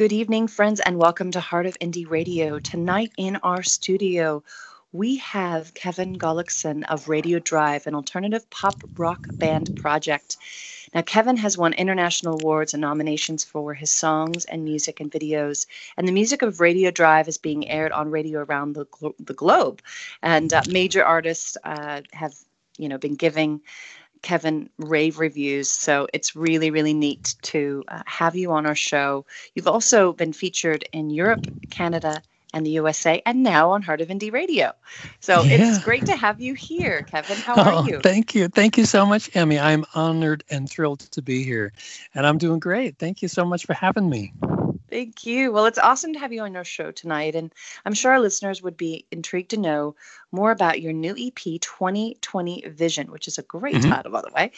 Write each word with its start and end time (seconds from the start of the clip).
Good 0.00 0.14
evening, 0.14 0.48
friends, 0.48 0.80
and 0.80 0.96
welcome 0.96 1.30
to 1.32 1.40
Heart 1.40 1.66
of 1.66 1.78
Indie 1.78 2.08
Radio. 2.08 2.58
Tonight 2.58 3.12
in 3.18 3.36
our 3.42 3.62
studio, 3.62 4.42
we 4.92 5.18
have 5.18 5.74
Kevin 5.74 6.16
Gullikson 6.16 6.84
of 6.84 7.10
Radio 7.10 7.38
Drive, 7.38 7.86
an 7.86 7.94
alternative 7.94 8.48
pop 8.48 8.82
rock 8.96 9.26
band 9.38 9.76
project. 9.76 10.38
Now, 10.94 11.02
Kevin 11.02 11.36
has 11.36 11.58
won 11.58 11.74
international 11.74 12.38
awards 12.40 12.72
and 12.72 12.80
nominations 12.80 13.44
for 13.44 13.74
his 13.74 13.92
songs 13.92 14.46
and 14.46 14.64
music 14.64 15.00
and 15.00 15.12
videos. 15.12 15.66
And 15.98 16.08
the 16.08 16.12
music 16.12 16.40
of 16.40 16.60
Radio 16.60 16.90
Drive 16.90 17.28
is 17.28 17.36
being 17.36 17.68
aired 17.68 17.92
on 17.92 18.10
radio 18.10 18.40
around 18.40 18.72
the, 18.72 18.86
glo- 18.86 19.14
the 19.18 19.34
globe. 19.34 19.82
And 20.22 20.50
uh, 20.50 20.62
major 20.70 21.04
artists 21.04 21.58
uh, 21.62 22.00
have, 22.14 22.32
you 22.78 22.88
know, 22.88 22.96
been 22.96 23.16
giving 23.16 23.60
Kevin 24.22 24.68
rave 24.78 25.18
reviews. 25.18 25.70
So 25.70 26.06
it's 26.12 26.36
really, 26.36 26.70
really 26.70 26.94
neat 26.94 27.34
to 27.42 27.84
uh, 27.88 28.02
have 28.06 28.36
you 28.36 28.52
on 28.52 28.66
our 28.66 28.74
show. 28.74 29.24
You've 29.54 29.68
also 29.68 30.12
been 30.12 30.32
featured 30.32 30.84
in 30.92 31.10
Europe, 31.10 31.46
Canada, 31.70 32.22
and 32.52 32.66
the 32.66 32.70
USA, 32.70 33.22
and 33.26 33.42
now 33.42 33.70
on 33.70 33.82
Heart 33.82 34.00
of 34.00 34.08
Indie 34.08 34.32
Radio. 34.32 34.72
So 35.20 35.42
yeah. 35.42 35.56
it's 35.56 35.84
great 35.84 36.06
to 36.06 36.16
have 36.16 36.40
you 36.40 36.54
here, 36.54 37.02
Kevin. 37.02 37.36
How 37.36 37.54
oh, 37.56 37.62
are 37.62 37.88
you? 37.88 38.00
Thank 38.00 38.34
you. 38.34 38.48
Thank 38.48 38.76
you 38.76 38.84
so 38.84 39.06
much, 39.06 39.30
Emmy. 39.36 39.58
I'm 39.58 39.84
honored 39.94 40.42
and 40.50 40.68
thrilled 40.68 41.00
to 41.12 41.22
be 41.22 41.44
here, 41.44 41.72
and 42.14 42.26
I'm 42.26 42.38
doing 42.38 42.58
great. 42.58 42.98
Thank 42.98 43.22
you 43.22 43.28
so 43.28 43.44
much 43.44 43.66
for 43.66 43.74
having 43.74 44.10
me. 44.10 44.32
Thank 44.90 45.24
you. 45.24 45.52
Well, 45.52 45.66
it's 45.66 45.78
awesome 45.78 46.12
to 46.14 46.18
have 46.18 46.32
you 46.32 46.42
on 46.42 46.56
our 46.56 46.64
show 46.64 46.90
tonight. 46.90 47.36
And 47.36 47.54
I'm 47.84 47.94
sure 47.94 48.10
our 48.12 48.20
listeners 48.20 48.60
would 48.60 48.76
be 48.76 49.06
intrigued 49.12 49.50
to 49.50 49.56
know 49.56 49.94
more 50.32 50.50
about 50.50 50.82
your 50.82 50.92
new 50.92 51.14
EP, 51.16 51.60
2020 51.60 52.68
Vision, 52.68 53.12
which 53.12 53.28
is 53.28 53.38
a 53.38 53.42
great 53.42 53.76
mm-hmm. 53.76 53.90
title, 53.90 54.10
by 54.10 54.22
the 54.22 54.32
way. 54.34 54.50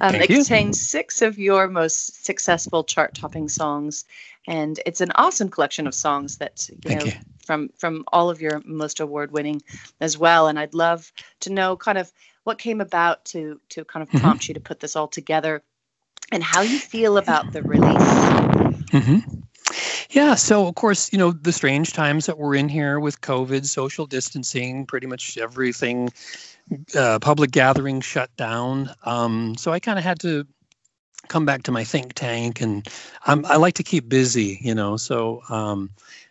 Um, 0.00 0.14
it 0.14 0.30
you. 0.30 0.36
contains 0.36 0.80
six 0.80 1.22
of 1.22 1.38
your 1.38 1.66
most 1.66 2.24
successful 2.24 2.84
chart 2.84 3.14
topping 3.14 3.48
songs. 3.48 4.04
And 4.46 4.78
it's 4.86 5.00
an 5.00 5.10
awesome 5.16 5.48
collection 5.48 5.88
of 5.88 5.94
songs 5.94 6.38
that, 6.38 6.68
you 6.68 6.76
Thank 6.82 7.00
know, 7.00 7.06
you. 7.06 7.12
from 7.44 7.70
from 7.76 8.04
all 8.12 8.30
of 8.30 8.40
your 8.40 8.62
most 8.64 9.00
award 9.00 9.32
winning 9.32 9.60
as 10.00 10.16
well. 10.16 10.46
And 10.46 10.58
I'd 10.58 10.74
love 10.74 11.12
to 11.40 11.50
know 11.50 11.76
kind 11.76 11.98
of 11.98 12.12
what 12.44 12.58
came 12.58 12.80
about 12.80 13.24
to 13.26 13.60
to 13.70 13.84
kind 13.84 14.02
of 14.02 14.08
mm-hmm. 14.08 14.18
prompt 14.18 14.46
you 14.46 14.54
to 14.54 14.60
put 14.60 14.78
this 14.78 14.94
all 14.94 15.08
together 15.08 15.62
and 16.32 16.44
how 16.44 16.60
you 16.60 16.78
feel 16.78 17.18
about 17.18 17.52
the 17.52 17.62
release. 17.62 17.96
Mm-hmm. 18.92 19.39
Yeah, 20.10 20.34
so 20.34 20.66
of 20.66 20.74
course, 20.74 21.12
you 21.12 21.18
know, 21.18 21.30
the 21.30 21.52
strange 21.52 21.92
times 21.92 22.26
that 22.26 22.36
we're 22.36 22.56
in 22.56 22.68
here 22.68 22.98
with 22.98 23.20
COVID, 23.20 23.64
social 23.64 24.06
distancing, 24.06 24.84
pretty 24.84 25.06
much 25.06 25.38
everything, 25.38 26.10
uh, 26.96 27.20
public 27.20 27.52
gatherings 27.52 28.04
shut 28.04 28.34
down. 28.36 28.90
Um, 29.04 29.56
so 29.56 29.70
I 29.70 29.78
kind 29.78 29.98
of 30.00 30.04
had 30.04 30.18
to 30.20 30.48
come 31.28 31.46
back 31.46 31.62
to 31.64 31.70
my 31.72 31.84
think 31.84 32.14
tank, 32.14 32.60
and 32.60 32.88
I'm, 33.26 33.44
i 33.46 33.56
like 33.56 33.74
to 33.74 33.84
keep 33.84 34.08
busy, 34.08 34.58
you 34.60 34.74
know. 34.74 34.96
So 34.96 35.42
um, 35.48 35.90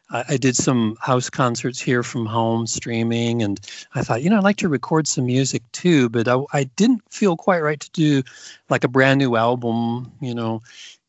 I, 0.10 0.26
I, 0.30 0.38
did 0.38 0.58
some 0.58 0.98
house 1.00 1.30
concerts 1.30 1.80
here 1.80 2.04
from 2.04 2.26
home, 2.26 2.68
streaming, 2.68 3.42
and 3.42 3.62
I 3.96 4.04
thought, 4.04 4.24
you 4.24 4.30
know, 4.30 4.38
I'd 4.38 4.44
like 4.44 4.58
to 4.58 4.68
record 4.68 5.08
some 5.08 5.26
music 5.26 5.64
too, 5.72 6.10
but 6.10 6.28
I, 6.28 6.38
I 6.52 6.66
didn't 6.66 7.02
feel 7.10 7.38
quite 7.38 7.62
right 7.62 7.80
to 7.80 7.92
do 7.92 8.24
like 8.68 8.84
a 8.84 8.90
brand 8.90 9.20
new 9.20 9.38
album, 9.38 10.12
you 10.20 10.36
know 10.36 10.62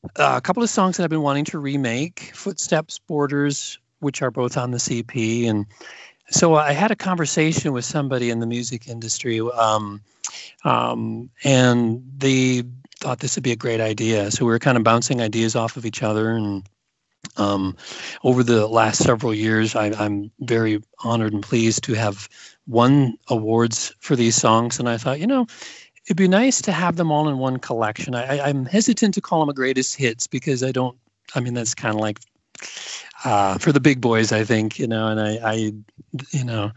uh, 0.05 0.35
a 0.37 0.41
couple 0.41 0.63
of 0.63 0.71
songs 0.71 0.97
that 0.97 1.05
I've 1.05 1.11
been 1.11 1.23
wanting 1.23 1.45
to 1.47 1.59
remake 1.59 2.31
Footsteps, 2.35 2.99
Borders, 2.99 3.79
which 4.01 4.23
are 4.23 4.31
both 4.31 4.57
on 4.57 4.71
the 4.71 4.79
EP. 4.91 5.49
And 5.49 5.67
so 6.31 6.55
I 6.55 6.73
had 6.73 6.91
a 6.91 6.97
conversation 6.97 7.73
with 7.73 7.85
somebody 7.85 8.31
in 8.31 8.41
the 8.41 8.47
music 8.47 8.89
industry, 8.89 9.41
um, 9.41 10.01
um, 10.65 11.31
and 11.45 12.03
they 12.17 12.63
thought 13.01 13.21
this 13.21 13.37
would 13.37 13.45
be 13.45 13.53
a 13.53 13.57
great 13.57 13.81
idea. 13.81 14.31
So 14.31 14.45
we 14.45 14.53
were 14.53 14.59
kind 14.59 14.79
of 14.79 14.85
bouncing 14.85 15.21
ideas 15.21 15.57
off 15.57 15.77
of 15.77 15.85
each 15.87 16.03
other. 16.03 16.31
And 16.31 16.69
um, 17.37 17.77
over 18.25 18.43
the 18.43 18.67
last 18.67 19.03
several 19.03 19.35
years, 19.35 19.75
I, 19.75 19.87
I'm 19.99 20.31
very 20.41 20.83
honored 21.03 21.33
and 21.33 21.43
pleased 21.43 21.85
to 21.85 21.95
have 21.95 22.29
won 22.67 23.19
awards 23.29 23.95
for 23.99 24.17
these 24.17 24.37
songs. 24.37 24.79
And 24.79 24.89
I 24.89 24.97
thought, 24.97 25.21
you 25.21 25.27
know, 25.27 25.47
it'd 26.11 26.17
be 26.17 26.27
nice 26.27 26.61
to 26.63 26.73
have 26.73 26.97
them 26.97 27.13
all 27.13 27.29
in 27.29 27.39
one 27.39 27.59
collection. 27.59 28.17
I, 28.17 28.49
am 28.49 28.67
hesitant 28.67 29.15
to 29.15 29.21
call 29.21 29.39
them 29.39 29.49
a 29.49 29.55
greatest 29.55 29.95
hits 29.95 30.27
because 30.27 30.65
I 30.65 30.73
don't. 30.73 30.99
I 31.37 31.41
mean, 31.41 31.55
that's 31.55 31.73
kind 31.73 31.95
of 31.95 32.01
like 32.01 32.19
uh, 33.25 33.59
for 33.59 33.71
the 33.71 33.79
big 33.79 34.01
boys, 34.01 34.33
I 34.33 34.43
think, 34.43 34.77
you 34.77 34.89
know. 34.89 35.07
And 35.07 35.21
I, 35.21 35.37
I 35.37 35.55
you 36.33 36.45
know, 36.45 36.73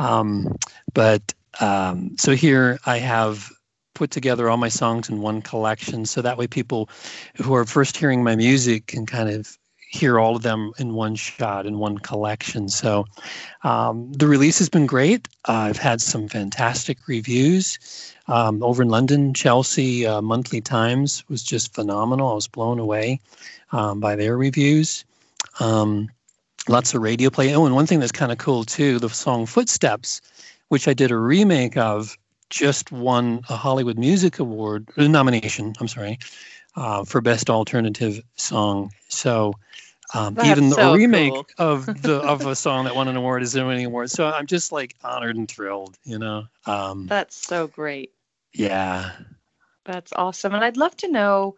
um, 0.00 0.56
but 0.94 1.32
um, 1.60 2.16
so 2.18 2.34
here 2.34 2.80
I 2.84 2.98
have 2.98 3.52
put 3.94 4.10
together 4.10 4.50
all 4.50 4.56
my 4.56 4.68
songs 4.68 5.08
in 5.08 5.20
one 5.20 5.42
collection, 5.42 6.04
so 6.04 6.20
that 6.20 6.36
way 6.36 6.48
people 6.48 6.90
who 7.36 7.54
are 7.54 7.64
first 7.64 7.96
hearing 7.96 8.24
my 8.24 8.34
music 8.34 8.88
can 8.88 9.06
kind 9.06 9.28
of 9.28 9.56
hear 9.92 10.18
all 10.18 10.34
of 10.34 10.42
them 10.42 10.72
in 10.78 10.94
one 10.94 11.14
shot 11.14 11.66
in 11.66 11.78
one 11.78 11.98
collection. 11.98 12.68
So 12.68 13.04
um, 13.62 14.10
the 14.12 14.26
release 14.26 14.58
has 14.58 14.70
been 14.70 14.86
great. 14.86 15.28
Uh, 15.46 15.68
I've 15.68 15.76
had 15.76 16.00
some 16.00 16.28
fantastic 16.28 17.06
reviews. 17.06 17.78
Um, 18.26 18.62
over 18.62 18.82
in 18.82 18.88
London, 18.88 19.34
Chelsea 19.34 20.06
uh, 20.06 20.22
Monthly 20.22 20.62
Times 20.62 21.22
was 21.28 21.42
just 21.42 21.74
phenomenal. 21.74 22.32
I 22.32 22.34
was 22.34 22.48
blown 22.48 22.78
away 22.78 23.20
um, 23.72 24.00
by 24.00 24.16
their 24.16 24.38
reviews. 24.38 25.04
Um, 25.60 26.08
lots 26.68 26.94
of 26.94 27.02
radio 27.02 27.28
play. 27.28 27.54
Oh, 27.54 27.66
and 27.66 27.74
one 27.74 27.86
thing 27.86 28.00
that's 28.00 28.12
kind 28.12 28.32
of 28.32 28.38
cool 28.38 28.64
too 28.64 28.98
the 28.98 29.10
song 29.10 29.44
Footsteps, 29.44 30.22
which 30.68 30.88
I 30.88 30.94
did 30.94 31.10
a 31.10 31.16
remake 31.16 31.76
of, 31.76 32.16
just 32.48 32.92
won 32.92 33.42
a 33.48 33.56
Hollywood 33.56 33.98
Music 33.98 34.38
Award 34.38 34.88
uh, 34.96 35.06
nomination. 35.06 35.74
I'm 35.80 35.88
sorry, 35.88 36.18
uh, 36.76 37.04
for 37.04 37.20
Best 37.20 37.50
Alternative 37.50 38.22
Song. 38.36 38.90
So 39.08 39.54
um, 40.14 40.36
even 40.42 40.68
the 40.68 40.76
so 40.76 40.94
remake 40.94 41.32
cool. 41.32 41.46
of 41.58 41.86
the 42.02 42.20
of 42.20 42.44
a 42.46 42.54
song 42.54 42.84
that 42.84 42.94
won 42.94 43.08
an 43.08 43.16
award 43.16 43.42
is 43.42 43.54
winning 43.54 43.86
award. 43.86 44.10
So 44.10 44.26
I'm 44.26 44.46
just 44.46 44.72
like 44.72 44.94
honored 45.02 45.36
and 45.36 45.50
thrilled, 45.50 45.96
you 46.04 46.18
know. 46.18 46.44
Um, 46.66 47.06
That's 47.08 47.36
so 47.36 47.66
great. 47.66 48.12
Yeah. 48.52 49.12
That's 49.84 50.12
awesome. 50.14 50.54
And 50.54 50.62
I'd 50.62 50.76
love 50.76 50.96
to 50.98 51.08
know 51.10 51.56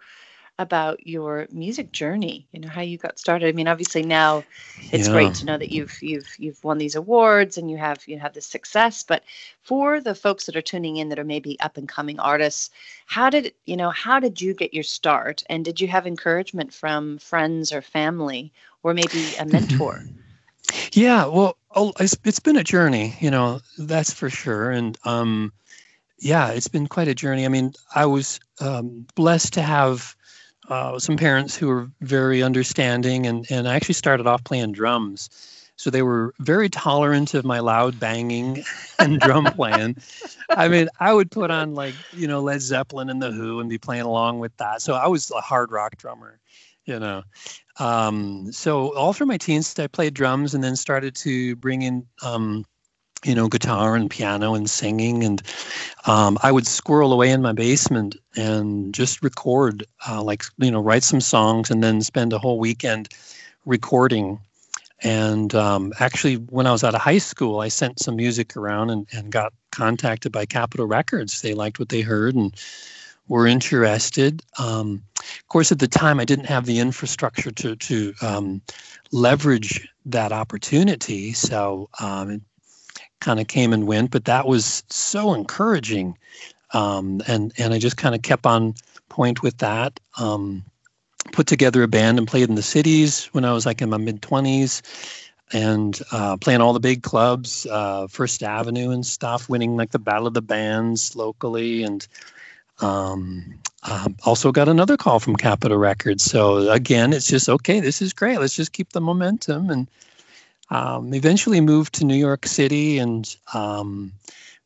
about 0.58 1.04
your 1.04 1.48
music 1.50 1.90
journey 1.90 2.46
you 2.52 2.60
know 2.60 2.68
how 2.68 2.80
you 2.80 2.96
got 2.96 3.18
started 3.18 3.48
i 3.48 3.52
mean 3.52 3.66
obviously 3.66 4.02
now 4.02 4.44
it's 4.92 5.08
yeah. 5.08 5.12
great 5.12 5.34
to 5.34 5.44
know 5.44 5.58
that 5.58 5.72
you've 5.72 6.00
you've 6.00 6.28
you've 6.38 6.62
won 6.62 6.78
these 6.78 6.94
awards 6.94 7.58
and 7.58 7.68
you 7.68 7.76
have 7.76 8.06
you 8.06 8.18
have 8.18 8.32
this 8.34 8.46
success 8.46 9.02
but 9.02 9.24
for 9.62 10.00
the 10.00 10.14
folks 10.14 10.46
that 10.46 10.54
are 10.54 10.62
tuning 10.62 10.96
in 10.96 11.08
that 11.08 11.18
are 11.18 11.24
maybe 11.24 11.58
up 11.58 11.76
and 11.76 11.88
coming 11.88 12.20
artists 12.20 12.70
how 13.06 13.28
did 13.28 13.52
you 13.66 13.76
know 13.76 13.90
how 13.90 14.20
did 14.20 14.40
you 14.40 14.54
get 14.54 14.72
your 14.72 14.84
start 14.84 15.42
and 15.48 15.64
did 15.64 15.80
you 15.80 15.88
have 15.88 16.06
encouragement 16.06 16.72
from 16.72 17.18
friends 17.18 17.72
or 17.72 17.82
family 17.82 18.52
or 18.84 18.94
maybe 18.94 19.34
a 19.40 19.44
mentor 19.52 20.04
yeah 20.92 21.26
well 21.26 21.56
oh, 21.74 21.92
it's, 21.98 22.16
it's 22.24 22.40
been 22.40 22.56
a 22.56 22.64
journey 22.64 23.16
you 23.18 23.30
know 23.30 23.60
that's 23.76 24.12
for 24.12 24.30
sure 24.30 24.70
and 24.70 24.96
um 25.04 25.52
yeah, 26.24 26.52
it's 26.52 26.68
been 26.68 26.86
quite 26.86 27.08
a 27.08 27.14
journey. 27.14 27.44
I 27.44 27.48
mean, 27.48 27.74
I 27.94 28.06
was 28.06 28.40
um, 28.60 29.06
blessed 29.14 29.52
to 29.54 29.62
have 29.62 30.16
uh, 30.68 30.98
some 30.98 31.16
parents 31.16 31.56
who 31.56 31.68
were 31.68 31.90
very 32.00 32.42
understanding, 32.42 33.26
and, 33.26 33.46
and 33.50 33.68
I 33.68 33.74
actually 33.74 33.94
started 33.94 34.26
off 34.26 34.44
playing 34.44 34.72
drums. 34.72 35.28
So 35.76 35.90
they 35.90 36.02
were 36.02 36.34
very 36.38 36.68
tolerant 36.68 37.34
of 37.34 37.44
my 37.44 37.58
loud 37.58 37.98
banging 37.98 38.64
and 39.00 39.20
drum 39.20 39.44
playing. 39.46 39.96
I 40.50 40.68
mean, 40.68 40.88
I 41.00 41.12
would 41.12 41.30
put 41.30 41.50
on 41.50 41.74
like, 41.74 41.94
you 42.12 42.28
know, 42.28 42.40
Led 42.40 42.60
Zeppelin 42.60 43.10
and 43.10 43.20
The 43.20 43.32
Who 43.32 43.60
and 43.60 43.68
be 43.68 43.78
playing 43.78 44.02
along 44.04 44.38
with 44.38 44.56
that. 44.58 44.82
So 44.82 44.94
I 44.94 45.08
was 45.08 45.30
a 45.32 45.40
hard 45.40 45.72
rock 45.72 45.96
drummer, 45.96 46.38
you 46.84 46.98
know. 47.00 47.22
Um, 47.80 48.52
so 48.52 48.94
all 48.94 49.12
through 49.12 49.26
my 49.26 49.36
teens, 49.36 49.76
I 49.78 49.88
played 49.88 50.14
drums 50.14 50.54
and 50.54 50.62
then 50.62 50.76
started 50.76 51.16
to 51.16 51.56
bring 51.56 51.82
in 51.82 52.06
um, 52.22 52.64
you 53.24 53.34
know, 53.34 53.48
guitar 53.48 53.96
and 53.96 54.10
piano 54.10 54.54
and 54.54 54.68
singing. 54.68 55.24
And 55.24 55.42
um, 56.06 56.38
I 56.42 56.52
would 56.52 56.66
squirrel 56.66 57.12
away 57.12 57.30
in 57.30 57.42
my 57.42 57.52
basement 57.52 58.16
and 58.36 58.94
just 58.94 59.22
record, 59.22 59.86
uh, 60.08 60.22
like, 60.22 60.44
you 60.58 60.70
know, 60.70 60.80
write 60.80 61.02
some 61.02 61.20
songs 61.20 61.70
and 61.70 61.82
then 61.82 62.02
spend 62.02 62.32
a 62.32 62.38
whole 62.38 62.58
weekend 62.58 63.08
recording. 63.64 64.40
And 65.02 65.54
um, 65.54 65.92
actually, 66.00 66.36
when 66.36 66.66
I 66.66 66.72
was 66.72 66.84
out 66.84 66.94
of 66.94 67.00
high 67.00 67.18
school, 67.18 67.60
I 67.60 67.68
sent 67.68 68.00
some 68.00 68.16
music 68.16 68.56
around 68.56 68.90
and, 68.90 69.06
and 69.12 69.30
got 69.30 69.52
contacted 69.70 70.32
by 70.32 70.46
Capitol 70.46 70.86
Records. 70.86 71.42
They 71.42 71.54
liked 71.54 71.78
what 71.78 71.90
they 71.90 72.00
heard 72.00 72.34
and 72.34 72.54
were 73.28 73.46
interested. 73.46 74.42
Um, 74.58 75.02
of 75.18 75.48
course, 75.48 75.72
at 75.72 75.78
the 75.78 75.88
time, 75.88 76.20
I 76.20 76.24
didn't 76.24 76.46
have 76.46 76.66
the 76.66 76.78
infrastructure 76.78 77.50
to 77.50 77.76
to 77.76 78.14
um, 78.22 78.62
leverage 79.12 79.88
that 80.06 80.32
opportunity, 80.32 81.32
so 81.32 81.88
um, 82.00 82.42
kind 83.20 83.40
of 83.40 83.46
came 83.46 83.72
and 83.72 83.86
went, 83.86 84.10
but 84.10 84.26
that 84.26 84.46
was 84.46 84.82
so 84.88 85.34
encouraging. 85.34 86.16
Um, 86.72 87.22
and 87.26 87.52
and 87.58 87.72
I 87.72 87.78
just 87.78 87.96
kind 87.96 88.14
of 88.14 88.22
kept 88.22 88.46
on 88.46 88.74
point 89.08 89.42
with 89.42 89.58
that. 89.58 90.00
Um, 90.18 90.64
put 91.32 91.46
together 91.46 91.82
a 91.82 91.88
band 91.88 92.18
and 92.18 92.28
played 92.28 92.48
in 92.48 92.54
the 92.54 92.62
cities 92.62 93.26
when 93.32 93.44
I 93.44 93.52
was 93.52 93.64
like 93.66 93.80
in 93.80 93.90
my 93.90 93.96
mid 93.96 94.22
twenties, 94.22 94.82
and 95.52 95.98
uh, 96.12 96.36
playing 96.36 96.60
all 96.60 96.72
the 96.72 96.80
big 96.80 97.02
clubs, 97.02 97.66
uh, 97.70 98.06
First 98.08 98.42
Avenue 98.42 98.90
and 98.90 99.06
stuff, 99.06 99.48
winning 99.48 99.76
like 99.76 99.92
the 99.92 99.98
Battle 99.98 100.26
of 100.26 100.34
the 100.34 100.42
Bands 100.42 101.14
locally, 101.14 101.82
and 101.84 102.06
um, 102.80 103.60
um, 103.84 104.16
also 104.24 104.50
got 104.50 104.68
another 104.68 104.96
call 104.96 105.20
from 105.20 105.36
Capitol 105.36 105.78
Records. 105.78 106.24
So 106.24 106.70
again, 106.70 107.12
it's 107.12 107.28
just 107.28 107.48
okay. 107.48 107.80
This 107.80 108.02
is 108.02 108.12
great. 108.12 108.40
Let's 108.40 108.56
just 108.56 108.72
keep 108.72 108.92
the 108.92 109.00
momentum, 109.00 109.70
and 109.70 109.88
um, 110.70 111.12
eventually 111.14 111.60
moved 111.60 111.94
to 111.94 112.04
New 112.04 112.16
York 112.16 112.46
City, 112.46 112.98
and 112.98 113.36
um, 113.52 114.12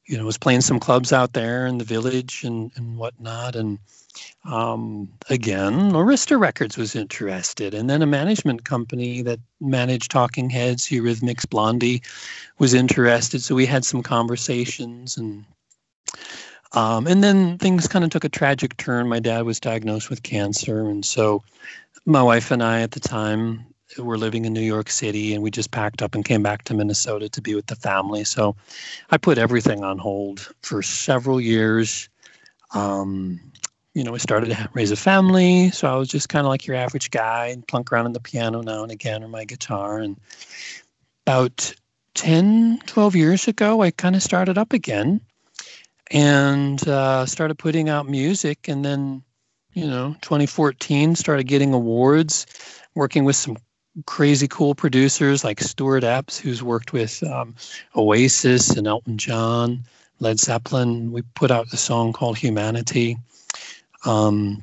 you 0.06 0.16
know 0.16 0.24
was 0.24 0.38
playing 0.38 0.62
some 0.62 0.80
clubs 0.80 1.12
out 1.12 1.32
there 1.32 1.66
in 1.66 1.78
the 1.78 1.84
village 1.84 2.44
and 2.44 2.70
and 2.76 2.96
whatnot, 2.96 3.56
and 3.56 3.78
um, 4.44 5.08
again, 5.28 5.92
Arista 5.92 6.38
Records 6.38 6.76
was 6.76 6.96
interested, 6.96 7.74
and 7.74 7.90
then 7.90 8.02
a 8.02 8.06
management 8.06 8.64
company 8.64 9.22
that 9.22 9.40
managed 9.60 10.10
Talking 10.10 10.48
Heads, 10.50 10.88
Eurythmics, 10.88 11.48
Blondie, 11.48 12.02
was 12.58 12.74
interested. 12.74 13.42
So 13.42 13.54
we 13.54 13.66
had 13.66 13.84
some 13.84 14.02
conversations, 14.02 15.16
and 15.16 15.44
um, 16.72 17.06
and 17.06 17.22
then 17.22 17.58
things 17.58 17.88
kind 17.88 18.04
of 18.04 18.10
took 18.10 18.24
a 18.24 18.28
tragic 18.28 18.76
turn. 18.76 19.08
My 19.08 19.20
dad 19.20 19.42
was 19.42 19.60
diagnosed 19.60 20.10
with 20.10 20.22
cancer, 20.22 20.88
and 20.88 21.04
so 21.04 21.42
my 22.06 22.22
wife 22.22 22.50
and 22.50 22.62
I 22.62 22.80
at 22.80 22.92
the 22.92 23.00
time 23.00 23.66
were 23.96 24.18
living 24.18 24.44
in 24.44 24.52
New 24.52 24.60
York 24.60 24.90
City, 24.90 25.34
and 25.34 25.42
we 25.42 25.50
just 25.50 25.70
packed 25.70 26.02
up 26.02 26.14
and 26.14 26.24
came 26.24 26.42
back 26.42 26.64
to 26.64 26.74
Minnesota 26.74 27.28
to 27.30 27.40
be 27.40 27.54
with 27.54 27.66
the 27.66 27.76
family. 27.76 28.24
So 28.24 28.54
I 29.10 29.16
put 29.16 29.38
everything 29.38 29.82
on 29.82 29.98
hold 29.98 30.52
for 30.62 30.82
several 30.82 31.40
years. 31.40 32.08
Um, 32.74 33.40
you 33.94 34.04
know, 34.04 34.12
we 34.12 34.18
started 34.18 34.50
to 34.50 34.68
raise 34.74 34.90
a 34.90 34.96
family. 34.96 35.70
So 35.70 35.92
I 35.92 35.96
was 35.96 36.08
just 36.08 36.28
kind 36.28 36.46
of 36.46 36.50
like 36.50 36.66
your 36.66 36.76
average 36.76 37.10
guy 37.10 37.46
and 37.46 37.66
plunk 37.66 37.90
around 37.90 38.06
on 38.06 38.12
the 38.12 38.20
piano 38.20 38.60
now 38.60 38.82
and 38.82 38.92
again 38.92 39.24
or 39.24 39.28
my 39.28 39.44
guitar. 39.44 39.98
And 39.98 40.16
about 41.26 41.74
10, 42.14 42.80
12 42.86 43.16
years 43.16 43.48
ago, 43.48 43.80
I 43.80 43.90
kind 43.90 44.14
of 44.14 44.22
started 44.22 44.58
up 44.58 44.72
again 44.72 45.20
and 46.10 46.86
uh, 46.86 47.26
started 47.26 47.58
putting 47.58 47.88
out 47.88 48.08
music. 48.08 48.68
And 48.68 48.84
then, 48.84 49.22
you 49.72 49.86
know, 49.86 50.14
2014, 50.22 51.16
started 51.16 51.44
getting 51.44 51.72
awards, 51.72 52.46
working 52.94 53.24
with 53.24 53.36
some 53.36 53.56
crazy 54.06 54.48
cool 54.48 54.74
producers 54.74 55.44
like 55.44 55.60
Stuart 55.60 56.04
Epps, 56.04 56.38
who's 56.38 56.62
worked 56.62 56.92
with 56.92 57.22
um, 57.24 57.54
Oasis 57.96 58.70
and 58.70 58.86
Elton 58.86 59.18
John, 59.18 59.84
Led 60.20 60.38
Zeppelin. 60.38 61.12
We 61.12 61.22
put 61.34 61.50
out 61.50 61.70
the 61.70 61.76
song 61.76 62.12
called 62.12 62.38
Humanity 62.38 63.18
um, 64.04 64.62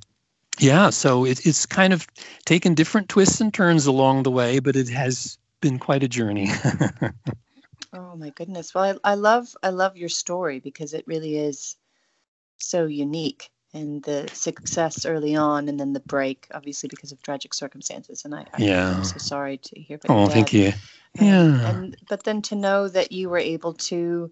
yeah, 0.60 0.90
so 0.90 1.26
it, 1.26 1.46
it's 1.46 1.66
kind 1.66 1.94
of 1.94 2.08
taken 2.46 2.74
different 2.74 3.10
twists 3.10 3.42
and 3.42 3.54
turns 3.54 3.86
along 3.86 4.24
the 4.24 4.32
way, 4.32 4.60
but 4.60 4.76
it 4.76 4.90
has 4.90 5.38
been 5.62 5.80
quite 5.80 6.04
a 6.04 6.08
journey. 6.08 6.50
oh 7.94 8.16
my 8.16 8.30
goodness! 8.30 8.74
Well, 8.74 9.00
I, 9.04 9.12
I 9.12 9.16
love 9.16 9.56
I 9.64 9.70
love 9.70 9.98
your 9.98 10.10
story 10.10 10.60
because 10.60 10.94
it 10.94 11.06
really 11.08 11.38
is 11.38 11.76
so 12.58 12.86
unique 12.86 13.50
and 13.76 14.02
the 14.04 14.28
success 14.34 15.06
early 15.06 15.36
on 15.36 15.68
and 15.68 15.80
then 15.80 15.94
the 15.94 16.00
break 16.00 16.48
obviously 16.54 16.88
because 16.88 17.12
of 17.12 17.22
tragic 17.22 17.54
circumstances. 17.54 18.26
And 18.26 18.34
i, 18.34 18.46
I 18.54 18.62
yeah. 18.62 18.96
I'm 18.96 19.04
so 19.04 19.18
sorry 19.18 19.58
to 19.58 19.80
hear 19.80 20.00
about 20.02 20.18
oh 20.18 20.28
thank 20.28 20.54
you. 20.54 20.72
Yeah. 21.20 21.70
and 21.70 21.96
but 22.10 22.24
then 22.24 22.42
to 22.44 22.56
know 22.56 22.88
that 22.88 23.12
you 23.12 23.30
were 23.30 23.38
able 23.38 23.74
to 23.74 24.32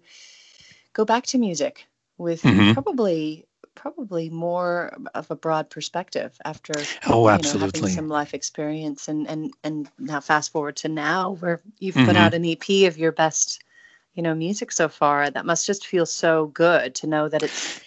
go 0.92 1.04
back 1.04 1.26
to 1.26 1.38
music 1.38 1.86
with 2.18 2.42
mm-hmm. 2.42 2.72
probably 2.72 3.46
probably 3.74 4.30
more 4.30 4.96
of 5.14 5.30
a 5.30 5.36
broad 5.36 5.68
perspective 5.68 6.36
after 6.44 6.72
oh 7.06 7.28
absolutely 7.28 7.80
know, 7.80 7.86
having 7.86 7.96
some 7.96 8.08
life 8.08 8.32
experience 8.34 9.08
and 9.08 9.28
and 9.28 9.52
and 9.62 9.90
now 9.98 10.20
fast 10.20 10.52
forward 10.52 10.76
to 10.76 10.88
now 10.88 11.32
where 11.40 11.60
you've 11.80 11.94
mm-hmm. 11.94 12.06
put 12.06 12.16
out 12.16 12.34
an 12.34 12.44
EP 12.44 12.88
of 12.88 12.96
your 12.96 13.12
best 13.12 13.62
you 14.14 14.22
know 14.22 14.34
music 14.34 14.72
so 14.72 14.88
far 14.88 15.28
that 15.30 15.46
must 15.46 15.66
just 15.66 15.86
feel 15.86 16.06
so 16.06 16.46
good 16.46 16.94
to 16.94 17.06
know 17.06 17.28
that 17.28 17.42
it's 17.42 17.80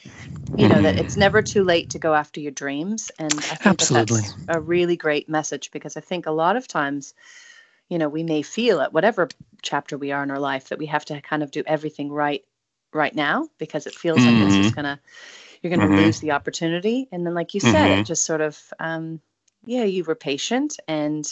you 0.56 0.68
know 0.68 0.76
mm-hmm. 0.76 0.84
that 0.84 1.00
it's 1.00 1.18
never 1.18 1.42
too 1.42 1.64
late 1.64 1.90
to 1.90 2.00
go 2.00 2.14
after 2.14 2.40
your 2.40 2.52
dreams 2.52 3.12
and 3.20 3.34
I 3.34 3.42
think 3.42 3.68
absolutely 3.68 4.22
that 4.22 4.36
that's 4.46 4.58
a 4.58 4.62
really 4.62 4.98
great 4.98 5.30
message 5.30 5.72
because 5.72 5.98
I 5.98 6.02
think 6.02 6.26
a 6.26 6.32
lot 6.32 6.56
of 6.56 6.68
times 6.68 7.14
you 7.90 7.98
know 7.98 8.10
we 8.10 8.24
may 8.24 8.42
feel 8.42 8.82
at 8.82 8.94
whatever 8.94 9.30
chapter 9.62 9.98
we 9.98 10.12
are 10.12 10.24
in 10.24 10.32
our 10.32 10.40
life 10.40 10.70
that 10.70 10.80
we 10.80 10.86
have 10.88 11.06
to 11.06 11.22
kind 11.22 11.44
of 11.44 11.52
do 11.52 11.64
everything 11.66 12.12
right 12.12 12.44
right 12.94 13.16
now 13.16 13.48
because 13.58 13.88
it 13.88 13.96
feels 13.96 14.20
mm-hmm. 14.20 14.42
like 14.42 14.48
it's 14.48 14.56
just 14.56 14.70
mm-hmm. 14.70 14.82
gonna 14.82 15.00
you're 15.62 15.76
going 15.76 15.88
to 15.88 15.94
mm-hmm. 15.94 16.06
lose 16.06 16.20
the 16.20 16.32
opportunity. 16.32 17.08
And 17.12 17.26
then, 17.26 17.34
like 17.34 17.54
you 17.54 17.60
said, 17.60 17.74
mm-hmm. 17.74 18.02
it 18.02 18.06
just 18.06 18.26
sort 18.26 18.42
of, 18.42 18.60
um, 18.80 19.22
yeah, 19.66 19.84
you 19.84 20.04
were 20.04 20.16
patient 20.16 20.80
and 20.88 21.26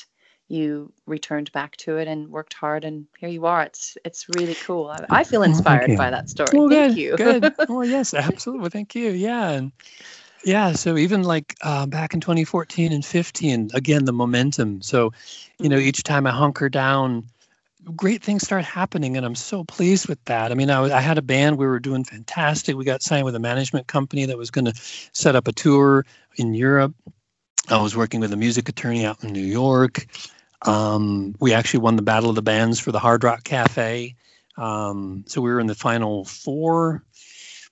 you 0.47 0.91
returned 1.05 1.51
back 1.51 1.75
to 1.77 1.97
it 1.97 2.07
and 2.07 2.29
worked 2.29 2.53
hard 2.53 2.85
and 2.85 3.07
here 3.17 3.29
you 3.29 3.45
are. 3.45 3.63
It's 3.63 3.97
it's 4.05 4.27
really 4.35 4.55
cool. 4.55 4.87
I, 4.87 5.05
I 5.09 5.23
feel 5.23 5.43
inspired 5.43 5.97
by 5.97 6.09
that 6.11 6.29
story. 6.29 6.49
Well, 6.53 6.69
thank 6.69 6.95
good, 6.95 7.01
you. 7.01 7.17
good. 7.17 7.53
Well 7.69 7.85
yes 7.85 8.13
absolutely. 8.13 8.69
Thank 8.69 8.95
you. 8.95 9.09
Yeah 9.09 9.49
and 9.49 9.71
yeah 10.43 10.73
so 10.73 10.97
even 10.97 11.23
like 11.23 11.55
uh, 11.61 11.87
back 11.87 12.13
in 12.13 12.21
2014 12.21 12.91
and 12.91 13.03
15 13.03 13.71
again 13.73 14.05
the 14.05 14.13
momentum. 14.13 14.81
So 14.81 15.11
you 15.59 15.69
know 15.69 15.77
mm-hmm. 15.77 15.87
each 15.87 16.03
time 16.03 16.27
i 16.27 16.31
hunker 16.31 16.69
down 16.69 17.25
great 17.95 18.23
things 18.23 18.41
start 18.43 18.65
happening 18.65 19.15
and 19.15 19.25
i'm 19.25 19.35
so 19.35 19.63
pleased 19.63 20.07
with 20.07 20.23
that. 20.25 20.51
I 20.51 20.55
mean 20.55 20.69
I, 20.69 20.95
I, 20.95 21.01
had 21.01 21.17
a 21.17 21.23
band 21.23 21.57
we 21.57 21.65
were 21.65 21.79
doing 21.79 22.03
fantastic. 22.03 22.75
We 22.75 22.85
got 22.85 23.01
signed 23.01 23.25
with 23.25 23.35
a 23.35 23.39
management 23.39 23.87
company 23.87 24.25
that 24.25 24.37
was 24.37 24.51
going 24.51 24.65
to 24.65 24.73
set 24.75 25.35
up 25.35 25.47
a 25.47 25.51
tour 25.51 26.05
in 26.37 26.53
europe 26.53 26.93
i 27.69 27.81
was 27.81 27.95
working 27.95 28.19
with 28.19 28.33
a 28.33 28.37
music 28.37 28.69
attorney 28.69 29.05
out 29.05 29.23
in 29.23 29.31
new 29.31 29.39
york. 29.39 30.07
Um, 30.61 31.35
we 31.39 31.53
actually 31.53 31.81
won 31.81 31.95
the 31.95 32.01
battle 32.01 32.29
of 32.29 32.35
the 32.35 32.41
bands 32.41 32.79
for 32.79 32.91
the 32.91 32.99
hard 32.99 33.23
rock 33.23 33.43
cafe. 33.43 34.15
Um, 34.57 35.23
so 35.27 35.39
we 35.41 35.51
were 35.51 35.59
in 35.59 35.67
the 35.67 35.75
final 35.75 36.25
four 36.25 37.03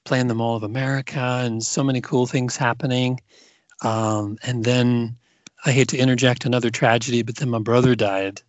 playing 0.03 0.27
the 0.27 0.35
mall 0.35 0.55
of 0.55 0.63
america 0.63 1.41
and 1.43 1.63
so 1.63 1.83
many 1.83 2.01
cool 2.01 2.27
things 2.27 2.55
happening. 2.57 3.19
Um, 3.81 4.37
and 4.43 4.63
then 4.63 5.17
i 5.65 5.71
hate 5.71 5.89
to 5.89 5.97
interject 5.97 6.45
another 6.45 6.69
tragedy 6.69 7.21
but 7.23 7.37
then 7.37 7.49
my 7.49 7.59
brother 7.59 7.95
died 7.95 8.41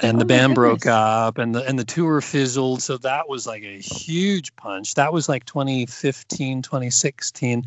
and 0.00 0.16
oh 0.16 0.18
the 0.20 0.24
band 0.24 0.54
broke 0.54 0.86
up 0.86 1.38
and 1.38 1.54
the 1.54 1.64
and 1.64 1.78
the 1.78 1.84
tour 1.84 2.20
fizzled. 2.20 2.82
So 2.82 2.98
that 2.98 3.28
was 3.28 3.46
like 3.46 3.62
a 3.62 3.78
huge 3.78 4.54
punch. 4.56 4.94
That 4.94 5.12
was 5.12 5.28
like 5.28 5.44
2015 5.44 6.62
2016 6.62 7.64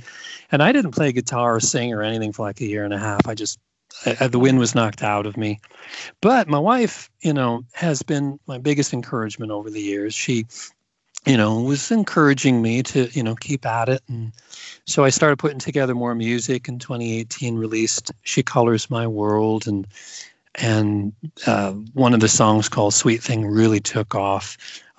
and 0.51 0.63
i 0.63 0.71
didn't 0.71 0.91
play 0.91 1.11
guitar 1.11 1.55
or 1.55 1.59
sing 1.59 1.93
or 1.93 2.01
anything 2.01 2.31
for 2.31 2.45
like 2.45 2.61
a 2.61 2.65
year 2.65 2.83
and 2.83 2.93
a 2.93 2.99
half. 2.99 3.27
I 3.27 3.35
just 3.35 3.59
I, 4.05 4.27
the 4.27 4.39
wind 4.39 4.59
was 4.59 4.73
knocked 4.73 5.03
out 5.03 5.25
of 5.25 5.35
me. 5.35 5.59
But 6.21 6.47
my 6.47 6.59
wife 6.59 7.09
you 7.21 7.33
know 7.33 7.63
has 7.73 8.01
been 8.01 8.39
my 8.47 8.57
biggest 8.57 8.93
encouragement 8.93 9.51
over 9.51 9.69
the 9.69 9.81
years. 9.81 10.13
She 10.13 10.45
you 11.25 11.37
know 11.37 11.59
was 11.61 11.91
encouraging 11.91 12.61
me 12.61 12.81
to 12.83 13.09
you 13.11 13.23
know 13.23 13.35
keep 13.35 13.65
at 13.65 13.89
it. 13.89 14.01
And 14.07 14.31
so 14.85 15.03
i 15.03 15.09
started 15.09 15.37
putting 15.37 15.59
together 15.59 15.93
more 15.93 16.15
music 16.15 16.67
in 16.67 16.79
2018 16.79 17.55
released 17.55 18.11
she 18.23 18.41
colors 18.41 18.89
my 18.89 19.05
world 19.05 19.67
and 19.67 19.85
and 20.55 21.13
uh, 21.48 21.72
one 21.93 22.13
of 22.13 22.20
the 22.20 22.27
songs 22.27 22.70
called 22.70 22.93
"Sweet 22.93 23.24
Thing" 23.24 23.46
really 23.46 23.79
took 23.79 24.15
off. 24.15 24.58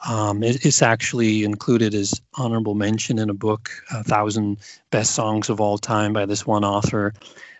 Um, 0.09 0.43
it, 0.43 0.65
it's 0.65 0.83
actually 0.83 1.45
included 1.45 1.95
as 1.95 2.21
honorable 2.35 2.75
mention 2.75 3.19
in 3.19 3.31
a 3.31 3.35
book, 3.35 3.71
"A 3.93 4.03
Thousand 4.03 4.59
Best 4.91 5.15
Songs 5.15 5.49
of 5.49 5.61
All 5.61 5.79
Time" 5.79 6.13
by 6.13 6.27
this 6.27 6.47
one 6.47 6.65
author, 6.65 7.13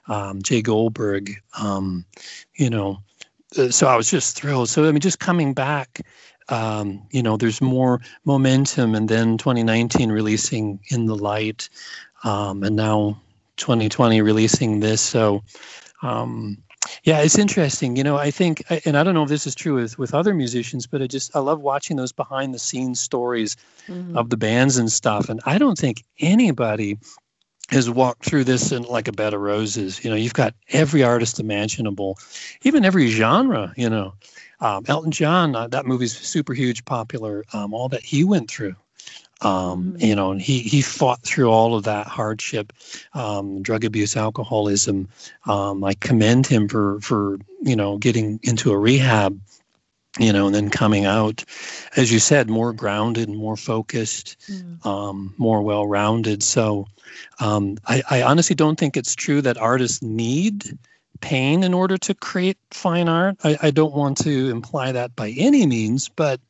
um, 0.09 0.43
Jay 0.43 0.63
Goldberg. 0.63 1.33
Um, 1.59 2.05
you 2.55 2.71
know, 2.71 2.99
uh, 3.59 3.71
so 3.71 3.87
I 3.87 3.97
was 3.97 4.11
just 4.11 4.37
thrilled. 4.37 4.69
So 4.69 4.89
I 4.89 4.93
mean, 4.93 5.01
just 5.01 5.21
coming 5.21 5.55
back. 5.55 6.01
Um, 6.49 7.07
you 7.13 7.23
know, 7.23 7.37
there's 7.37 7.61
more 7.61 8.01
momentum, 8.25 8.95
and 8.95 9.09
then 9.09 9.39
2019 9.39 10.11
releasing 10.11 10.81
"In 10.89 11.07
the 11.07 11.17
Light," 11.17 11.69
um, 12.25 12.63
and 12.63 12.75
now 12.75 13.21
2020 13.57 14.23
releasing 14.23 14.81
this. 14.81 15.01
So, 15.01 15.43
um, 16.03 16.59
yeah, 17.05 17.21
it's 17.21 17.39
interesting. 17.39 17.97
You 17.97 18.05
know, 18.05 18.17
I 18.17 18.31
think, 18.31 18.65
and 18.87 18.97
I 18.97 19.03
don't 19.03 19.15
know 19.15 19.23
if 19.23 19.29
this 19.29 19.47
is 19.47 19.55
true 19.55 19.75
with, 19.75 19.99
with 19.99 20.15
other 20.15 20.35
musicians, 20.35 20.87
but 20.87 21.03
I 21.03 21.07
just, 21.07 21.35
I 21.35 21.41
love 21.41 21.61
watching 21.61 21.97
those 21.97 22.13
behind 22.13 22.55
the 22.55 22.59
scenes 22.59 23.01
stories 23.01 23.57
mm-hmm. 23.87 24.17
of 24.17 24.31
the 24.31 24.37
bands 24.37 24.77
and 24.77 24.91
stuff. 24.91 25.29
And 25.29 25.41
I 25.47 25.59
don't 25.59 25.79
think 25.79 26.05
anybody 26.21 26.99
has 27.71 27.89
walked 27.89 28.25
through 28.25 28.45
this 28.45 28.73
in 28.73 28.83
like 28.83 29.09
a 29.09 29.13
bed 29.13 29.35
of 29.35 29.41
roses. 29.41 30.05
You 30.05 30.11
know, 30.11 30.17
you've 30.17 30.35
got 30.35 30.55
every 30.71 31.03
artist 31.03 31.41
imaginable, 31.41 32.19
even 32.63 32.85
every 32.85 33.09
genre, 33.09 33.73
you 33.77 33.89
know. 33.89 34.15
Um, 34.61 34.85
Elton 34.87 35.11
John, 35.11 35.57
uh, 35.57 35.67
that 35.69 35.87
movie's 35.87 36.17
super 36.17 36.55
huge, 36.55 36.85
popular. 36.85 37.45
Um, 37.53 37.75
all 37.75 37.89
that 37.89 38.05
he 38.05 38.23
went 38.23 38.49
through, 38.49 38.77
um, 39.43 39.93
mm-hmm. 39.93 40.05
You 40.05 40.15
know, 40.15 40.33
and 40.33 40.41
he 40.41 40.61
he 40.61 40.83
fought 40.83 41.23
through 41.23 41.51
all 41.51 41.75
of 41.75 41.85
that 41.85 42.07
hardship, 42.07 42.73
um, 43.15 43.63
drug 43.63 43.85
abuse, 43.85 44.17
alcoholism. 44.17 45.09
Um, 45.47 45.85
I 45.85 45.95
commend 45.95 46.47
him 46.47 46.69
for 46.69 47.01
for 47.01 47.39
you 47.61 47.77
know 47.77 47.99
getting 47.99 48.39
into 48.43 48.73
a 48.73 48.79
rehab, 48.79 49.41
you 50.19 50.33
know, 50.33 50.47
and 50.47 50.55
then 50.55 50.71
coming 50.71 51.07
out, 51.07 51.45
as 51.97 52.13
you 52.13 52.19
said, 52.19 52.49
more 52.49 52.73
grounded, 52.73 53.29
more 53.29 53.57
focused, 53.57 54.37
mm-hmm. 54.49 55.29
more 55.39 55.63
well 55.63 55.87
rounded. 55.87 56.43
So, 56.43 56.87
um, 57.41 57.79
I, 57.87 58.03
I 58.11 58.23
honestly 58.23 58.55
don't 58.55 58.79
think 58.79 58.97
it's 58.97 59.15
true 59.15 59.43
that 59.43 59.59
artists 59.59 60.03
need 60.03 60.79
pain 61.21 61.63
in 61.63 61.73
order 61.73 61.97
to 61.97 62.15
create 62.15 62.59
fine 62.71 63.09
art. 63.09 63.37
I, 63.45 63.57
I 63.63 63.71
don't 63.71 63.95
want 63.95 64.19
to 64.19 64.51
imply 64.51 64.93
that 64.93 65.17
by 65.17 65.31
any 65.31 65.67
means, 65.67 66.09
but 66.09 66.41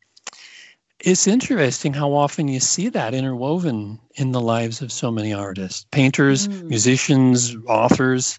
it's 1.04 1.26
interesting 1.26 1.92
how 1.92 2.12
often 2.12 2.48
you 2.48 2.60
see 2.60 2.88
that 2.88 3.12
interwoven 3.12 3.98
in 4.14 4.32
the 4.32 4.40
lives 4.40 4.82
of 4.82 4.92
so 4.92 5.10
many 5.10 5.32
artists, 5.32 5.84
painters, 5.90 6.48
mm. 6.48 6.62
musicians, 6.64 7.56
authors. 7.66 8.38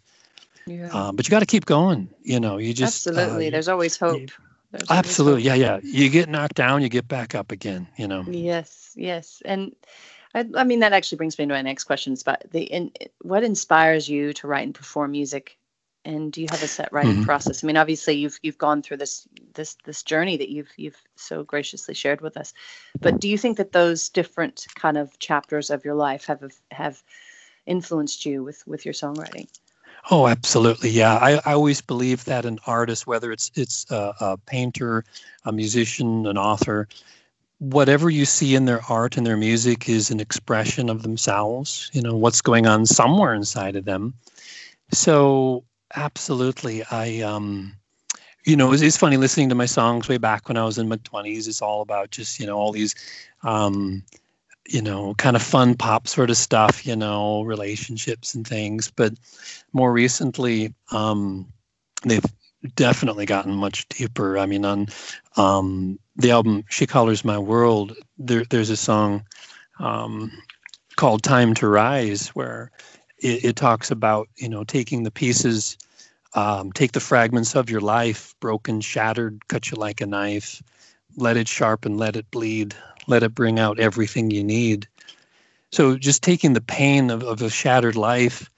Yeah. 0.66 0.90
Uh, 0.94 1.12
but 1.12 1.28
you 1.28 1.32
got 1.32 1.42
to 1.42 1.46
keep 1.46 1.66
going. 1.66 2.10
You 2.22 2.40
know, 2.40 2.58
you 2.58 2.74
just 2.74 3.06
absolutely. 3.06 3.48
Uh, 3.48 3.52
There's 3.52 3.68
always 3.68 3.98
hope. 3.98 4.22
You, 4.22 4.28
There's 4.72 4.90
absolutely, 4.90 5.50
always 5.50 5.62
hope. 5.64 5.84
yeah, 5.84 5.90
yeah. 5.94 6.04
You 6.04 6.10
get 6.10 6.30
knocked 6.30 6.56
down, 6.56 6.82
you 6.82 6.90
get 6.90 7.08
back 7.08 7.36
up 7.36 7.52
again. 7.52 7.88
You 7.98 8.08
know. 8.08 8.24
Yes, 8.26 8.94
yes, 8.96 9.42
and 9.44 9.76
I, 10.34 10.46
I 10.56 10.64
mean 10.64 10.80
that 10.80 10.94
actually 10.94 11.18
brings 11.18 11.38
me 11.38 11.46
to 11.46 11.54
my 11.54 11.62
next 11.62 11.84
question. 11.84 12.16
But 12.26 12.46
the 12.52 12.64
in, 12.64 12.92
what 13.22 13.44
inspires 13.44 14.08
you 14.08 14.32
to 14.34 14.48
write 14.48 14.64
and 14.64 14.74
perform 14.74 15.12
music 15.12 15.58
and 16.06 16.32
do 16.32 16.42
you 16.42 16.48
have 16.50 16.64
a 16.64 16.68
set 16.68 16.92
writing 16.92 17.14
mm-hmm. 17.14 17.24
process? 17.24 17.64
I 17.64 17.68
mean 17.68 17.78
obviously 17.78 18.16
you've 18.16 18.40
you've 18.44 18.58
gone 18.58 18.82
through 18.82 18.98
this 18.98 19.28
this 19.54 19.78
this 19.86 20.04
journey 20.04 20.38
that 20.38 20.50
you've 20.50 20.72
you've 20.78 21.02
so 21.16 21.44
graciously 21.44 21.94
shared 21.94 22.22
with 22.22 22.38
us. 22.38 22.54
But 23.00 23.20
do 23.20 23.30
you 23.30 23.38
think 23.38 23.58
that 23.58 23.72
those 23.72 24.10
different 24.10 24.66
kind 24.76 24.98
of 24.98 25.18
chapters 25.20 25.70
of 25.70 25.86
your 25.86 25.96
life 25.96 26.26
have 26.26 26.44
have 26.72 27.04
influenced 27.66 28.26
you 28.26 28.44
with 28.44 28.66
with 28.68 28.86
your 28.86 28.94
songwriting? 28.94 29.48
Oh 30.12 30.28
absolutely 30.28 30.90
yeah. 30.90 31.16
I, 31.16 31.34
I 31.46 31.54
always 31.54 31.82
believe 31.82 32.26
that 32.26 32.46
an 32.46 32.60
artist 32.68 33.08
whether 33.08 33.32
it's 33.32 33.52
it's 33.56 33.90
a, 33.90 34.14
a 34.20 34.38
painter 34.38 35.06
a 35.46 35.52
musician 35.52 36.28
an 36.28 36.38
author 36.38 36.88
whatever 37.60 38.10
you 38.10 38.26
see 38.26 38.56
in 38.56 38.66
their 38.66 38.82
art 38.90 39.16
and 39.16 39.26
their 39.26 39.38
music 39.38 39.88
is 39.88 40.12
an 40.12 40.20
expression 40.20 40.90
of 40.90 41.04
themselves 41.04 41.90
you 41.94 42.02
know 42.02 42.18
what's 42.18 42.42
going 42.42 42.68
on 42.68 42.86
somewhere 42.86 43.34
inside 43.34 43.78
of 43.78 43.86
them. 43.86 44.14
So 44.92 45.64
Absolutely. 45.96 46.84
I 46.92 47.22
um 47.22 47.74
you 48.46 48.58
know, 48.58 48.74
it's, 48.74 48.84
it's 48.84 48.98
funny 48.98 49.18
listening 49.18 49.50
to 49.50 49.56
my 49.56 49.66
songs 49.68 50.10
way 50.10 50.18
back 50.18 50.48
when 50.50 50.58
I 50.58 50.66
was 50.66 50.78
in 50.80 50.90
my 50.90 50.98
20s. 51.04 51.48
It's 51.48 51.62
all 51.62 51.82
about 51.82 52.12
just, 52.12 52.40
you 52.40 52.46
know, 52.48 52.58
all 52.58 52.72
these 52.72 52.96
um 53.44 54.04
you 54.68 54.82
know, 54.82 55.16
kind 55.16 55.36
of 55.36 55.44
fun 55.44 55.76
pop 55.76 56.08
sort 56.08 56.30
of 56.30 56.38
stuff, 56.38 56.86
you 56.86 56.96
know, 56.96 57.44
relationships 57.44 58.36
and 58.36 58.48
things, 58.48 58.92
but 58.96 59.14
more 59.74 59.94
recently 59.94 60.74
um 60.92 61.48
they've 62.06 62.26
definitely 62.76 63.26
gotten 63.26 63.54
much 63.56 63.88
deeper. 63.90 64.38
I 64.40 64.46
mean, 64.48 64.66
on 64.66 64.88
um, 65.38 66.00
the 66.18 66.32
album 66.32 66.64
"She 66.70 66.88
Colors 66.88 67.26
My 67.26 67.40
World," 67.40 67.96
there, 68.18 68.46
there's 68.50 68.70
a 68.72 68.78
song 68.78 69.26
um, 69.80 70.32
called 70.98 71.24
"Time 71.24 71.54
to 71.56 71.68
Rise," 71.68 72.30
where 72.30 72.72
it, 73.20 73.46
it 73.46 73.56
talks 73.58 73.92
about 73.92 74.30
you 74.38 74.50
know 74.50 74.64
taking 74.64 75.04
the 75.04 75.12
pieces 75.12 75.78
um, 76.36 76.72
take 76.72 76.92
the 76.92 77.00
fragments 77.00 77.56
of 77.56 77.70
your 77.70 77.82
life 77.82 78.34
broken 78.40 78.82
shattered 78.82 79.48
cut 79.48 79.70
you 79.72 79.78
like 79.78 80.02
a 80.02 80.06
knife. 80.06 80.62
Let 81.16 81.38
it 81.38 81.48
sharpen 81.48 81.98
let 81.98 82.16
it 82.16 82.30
bleed 82.32 82.76
let 83.08 83.24
it 83.24 83.36
bring 83.36 83.60
out 83.60 83.80
everything 83.80 84.32
you 84.32 84.44
need. 84.44 84.88
So 85.72 85.98
just 85.98 86.24
taking 86.24 86.54
the 86.54 86.62
pain 86.62 87.10
of, 87.10 87.24
of 87.24 87.42
a 87.42 87.50
shattered 87.50 87.96
life 87.96 88.50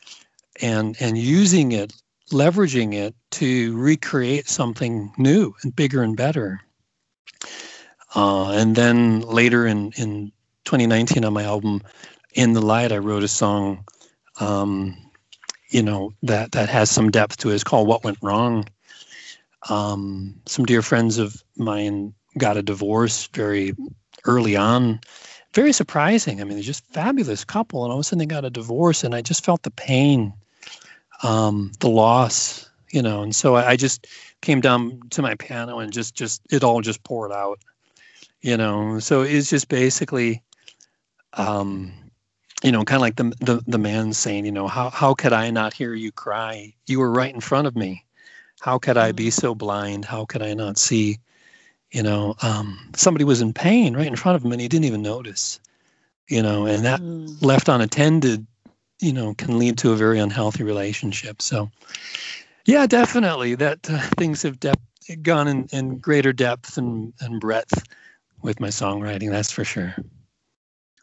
and 0.61 0.95
and 0.99 1.17
using 1.17 1.71
it 1.71 1.93
leveraging 2.31 2.93
it 2.93 3.15
to 3.29 3.77
recreate 3.77 4.47
something 4.47 5.13
new 5.17 5.53
and 5.61 5.75
bigger 5.75 6.01
and 6.01 6.17
better. 6.17 6.61
Uh, 8.15 8.51
and 8.51 8.75
then 8.75 9.21
later 9.21 9.67
in 9.67 9.91
in 9.97 10.31
2019 10.65 11.23
on 11.25 11.33
my 11.33 11.43
album 11.43 11.81
in 12.33 12.53
the 12.53 12.61
light 12.61 12.91
i 12.91 12.97
wrote 12.97 13.23
a 13.23 13.27
song 13.27 13.85
um, 14.39 15.04
you 15.75 15.83
know 15.83 16.13
that 16.23 16.53
that 16.53 16.69
has 16.69 16.89
some 16.89 17.11
depth 17.11 17.35
to 17.35 17.51
it. 17.51 17.55
It's 17.55 17.63
called 17.65 17.85
"What 17.85 18.05
Went 18.05 18.17
Wrong." 18.21 18.65
Um, 19.69 20.39
some 20.45 20.65
dear 20.65 20.81
friends 20.81 21.17
of 21.17 21.43
mine 21.57 22.13
got 22.37 22.55
a 22.55 22.63
divorce 22.63 23.27
very 23.33 23.75
early 24.23 24.55
on. 24.55 25.01
Very 25.53 25.73
surprising. 25.73 26.39
I 26.39 26.45
mean, 26.45 26.53
they're 26.53 26.63
just 26.63 26.85
fabulous 26.93 27.43
couple, 27.43 27.83
and 27.83 27.91
all 27.91 27.97
of 27.97 28.01
a 28.01 28.03
sudden 28.05 28.19
they 28.19 28.25
got 28.25 28.45
a 28.45 28.49
divorce, 28.49 29.03
and 29.03 29.13
I 29.13 29.21
just 29.21 29.43
felt 29.43 29.63
the 29.63 29.71
pain, 29.71 30.31
um, 31.23 31.73
the 31.81 31.89
loss, 31.89 32.69
you 32.91 33.01
know. 33.01 33.21
And 33.21 33.35
so 33.35 33.55
I, 33.55 33.71
I 33.71 33.75
just 33.75 34.07
came 34.39 34.61
down 34.61 35.01
to 35.09 35.21
my 35.21 35.35
piano 35.35 35.79
and 35.79 35.91
just 35.91 36.15
just 36.15 36.41
it 36.51 36.63
all 36.63 36.79
just 36.79 37.03
poured 37.03 37.33
out, 37.33 37.59
you 38.39 38.55
know. 38.55 38.99
So 38.99 39.23
it's 39.23 39.49
just 39.49 39.67
basically 39.67 40.41
um, 41.33 41.91
you 42.63 42.71
know, 42.71 42.83
kind 42.83 42.97
of 42.97 43.01
like 43.01 43.15
the, 43.17 43.45
the 43.45 43.63
the 43.67 43.77
man 43.77 44.13
saying, 44.13 44.45
you 44.45 44.51
know, 44.51 44.67
how 44.67 44.89
how 44.89 45.13
could 45.13 45.33
I 45.33 45.51
not 45.51 45.73
hear 45.73 45.93
you 45.93 46.11
cry? 46.11 46.73
You 46.87 46.99
were 46.99 47.11
right 47.11 47.33
in 47.33 47.41
front 47.41 47.67
of 47.67 47.75
me. 47.75 48.05
How 48.61 48.79
could 48.79 48.97
I 48.97 49.11
be 49.11 49.27
mm. 49.27 49.33
so 49.33 49.53
blind? 49.53 50.05
How 50.05 50.25
could 50.25 50.41
I 50.41 50.53
not 50.53 50.77
see? 50.77 51.19
You 51.91 52.03
know, 52.03 52.35
um, 52.41 52.91
somebody 52.95 53.23
was 53.23 53.41
in 53.41 53.53
pain 53.53 53.95
right 53.95 54.07
in 54.07 54.15
front 54.15 54.35
of 54.35 54.43
him, 54.43 54.51
and 54.51 54.61
he 54.61 54.67
didn't 54.67 54.85
even 54.85 55.01
notice. 55.01 55.59
You 56.27 56.41
know, 56.41 56.65
and 56.65 56.83
that 56.85 57.01
mm. 57.01 57.41
left 57.41 57.69
unattended, 57.69 58.47
you 58.99 59.13
know, 59.13 59.33
can 59.35 59.59
lead 59.59 59.77
to 59.79 59.91
a 59.91 59.95
very 59.95 60.19
unhealthy 60.19 60.63
relationship. 60.63 61.41
So, 61.41 61.69
yeah, 62.65 62.87
definitely 62.87 63.53
that 63.55 63.87
uh, 63.89 63.99
things 64.17 64.41
have 64.41 64.59
depth, 64.59 64.81
gone 65.21 65.47
in, 65.47 65.67
in 65.71 65.99
greater 65.99 66.33
depth 66.33 66.77
and, 66.77 67.13
and 67.19 67.39
breadth 67.39 67.83
with 68.41 68.59
my 68.59 68.69
songwriting. 68.69 69.29
That's 69.29 69.51
for 69.51 69.63
sure. 69.63 69.95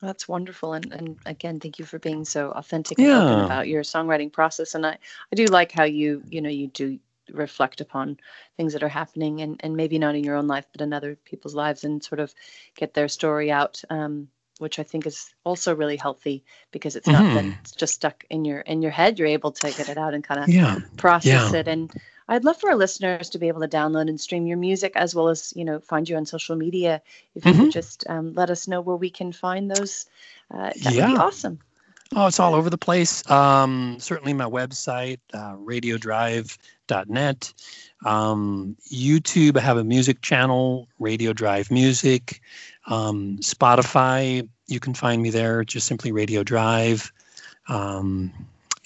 That's 0.03 0.27
wonderful. 0.27 0.73
And, 0.73 0.93
and 0.93 1.17
again, 1.25 1.61
thank 1.61 1.79
you 1.79 1.85
for 1.85 2.01
being 2.01 2.25
so 2.25 2.51
authentic 2.51 2.99
and 2.99 3.09
open 3.09 3.45
about 3.45 3.69
your 3.69 3.83
songwriting 3.83 4.33
process. 4.33 4.75
And 4.75 4.85
I, 4.85 4.99
I 5.33 5.37
do 5.37 5.45
like 5.47 5.71
how 5.71 5.85
you, 5.85 6.23
you 6.29 6.41
know, 6.41 6.51
you 6.51 6.67
do 6.67 6.99
reflect 7.31 7.81
upon 7.81 8.19
things 8.57 8.73
that 8.73 8.83
are 8.83 8.89
happening 8.89 9.41
and, 9.41 9.61
and 9.61 9.77
maybe 9.77 10.01
not 10.01 10.17
in 10.17 10.25
your 10.25 10.35
own 10.35 10.49
life, 10.49 10.67
but 10.73 10.81
in 10.81 10.93
other 10.93 11.15
people's 11.25 11.55
lives 11.55 11.85
and 11.85 12.03
sort 12.03 12.19
of 12.19 12.35
get 12.77 12.95
their 12.95 13.09
story 13.09 13.53
out. 13.53 13.81
Um, 13.89 14.29
which 14.59 14.79
I 14.79 14.85
think 14.85 15.07
is 15.07 15.35
also 15.45 15.75
really 15.75 15.97
healthy 15.97 16.45
because 16.71 16.95
it's 16.95 17.09
not 17.09 17.23
that 17.35 17.43
mm-hmm. 17.43 17.59
it's 17.61 17.73
just 17.73 17.95
stuck 17.95 18.25
in 18.31 18.45
your 18.45 18.61
in 18.61 18.81
your 18.81 18.93
head. 18.93 19.19
You're 19.19 19.29
able 19.29 19.51
to 19.51 19.73
get 19.73 19.89
it 19.89 19.99
out 19.99 20.15
and 20.15 20.23
kind 20.23 20.41
of 20.41 20.49
Yeah. 20.49 20.79
process 20.97 21.53
Yeah. 21.53 21.59
it. 21.59 21.69
And 21.69 21.93
I'd 22.33 22.45
love 22.45 22.59
for 22.59 22.71
our 22.71 22.77
listeners 22.77 23.29
to 23.31 23.39
be 23.39 23.49
able 23.49 23.61
to 23.61 23.69
download 23.69 24.09
and 24.09 24.19
stream 24.19 24.47
your 24.47 24.57
music 24.57 24.93
as 24.97 25.15
well 25.15 25.29
as, 25.29 25.53
you 25.55 25.67
know, 25.67 25.81
find 25.81 26.09
you 26.09 26.17
on 26.17 26.25
social 26.25 26.57
media. 26.57 27.03
If 27.35 27.45
you 27.45 27.53
mm-hmm. 27.53 27.65
could 27.65 27.73
just 27.73 28.09
um, 28.09 28.33
let 28.33 28.49
us 28.49 28.67
know 28.67 28.81
where 28.81 28.97
we 28.97 29.11
can 29.11 29.33
find 29.33 29.71
those, 29.71 30.07
uh, 30.51 30.71
that 30.83 30.95
yeah. 30.95 31.09
would 31.09 31.15
be 31.15 31.21
awesome. 31.21 31.59
Oh, 32.15 32.27
it's 32.27 32.41
all 32.41 32.55
over 32.55 32.71
the 32.71 32.79
place. 32.79 33.29
Um, 33.31 33.99
certainly 34.01 34.33
my 34.33 34.47
website, 34.47 35.19
uh, 35.35 35.57
radiodrive.net. 35.57 37.53
Um, 38.05 38.77
YouTube, 38.91 39.59
I 39.59 39.61
have 39.61 39.77
a 39.77 39.85
music 39.85 40.23
channel, 40.23 40.89
Radio 40.99 41.35
Drive 41.35 41.71
Music. 41.71 42.41
Um, 42.87 43.37
Spotify, 43.41 44.49
you 44.69 44.81
can 44.81 44.95
find 44.95 45.21
me 45.21 45.29
there, 45.29 45.65
just 45.65 45.87
simply 45.87 46.13
Radio 46.13 46.43
Drive. 46.43 47.13
Um, 47.69 48.33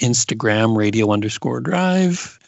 Instagram, 0.01 0.77
radio 0.77 1.13
underscore 1.13 1.61
drive 1.61 2.41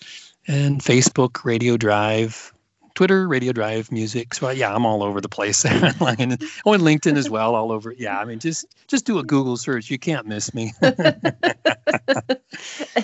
and 0.49 0.81
Facebook, 0.81 1.45
Radio 1.45 1.77
Drive, 1.77 2.53
Twitter, 2.95 3.29
Radio 3.29 3.53
Drive 3.53 3.93
Music. 3.93 4.35
So 4.35 4.51
yeah, 4.51 4.75
I'm 4.75 4.85
all 4.85 5.05
over 5.05 5.21
the 5.21 5.29
place. 5.29 5.65
Oh, 6.01 6.73
and 6.73 6.83
LinkedIn 6.83 7.17
as 7.17 7.31
well, 7.31 7.55
all 7.55 7.71
over. 7.71 7.95
Yeah, 7.97 8.19
I 8.19 8.25
mean, 8.25 8.41
just 8.41 8.67
just 8.89 9.05
do 9.05 9.19
a 9.19 9.23
Google 9.23 9.57
search. 9.57 9.91
You 9.91 9.99
can't 9.99 10.27
miss 10.27 10.53
me. 10.53 10.73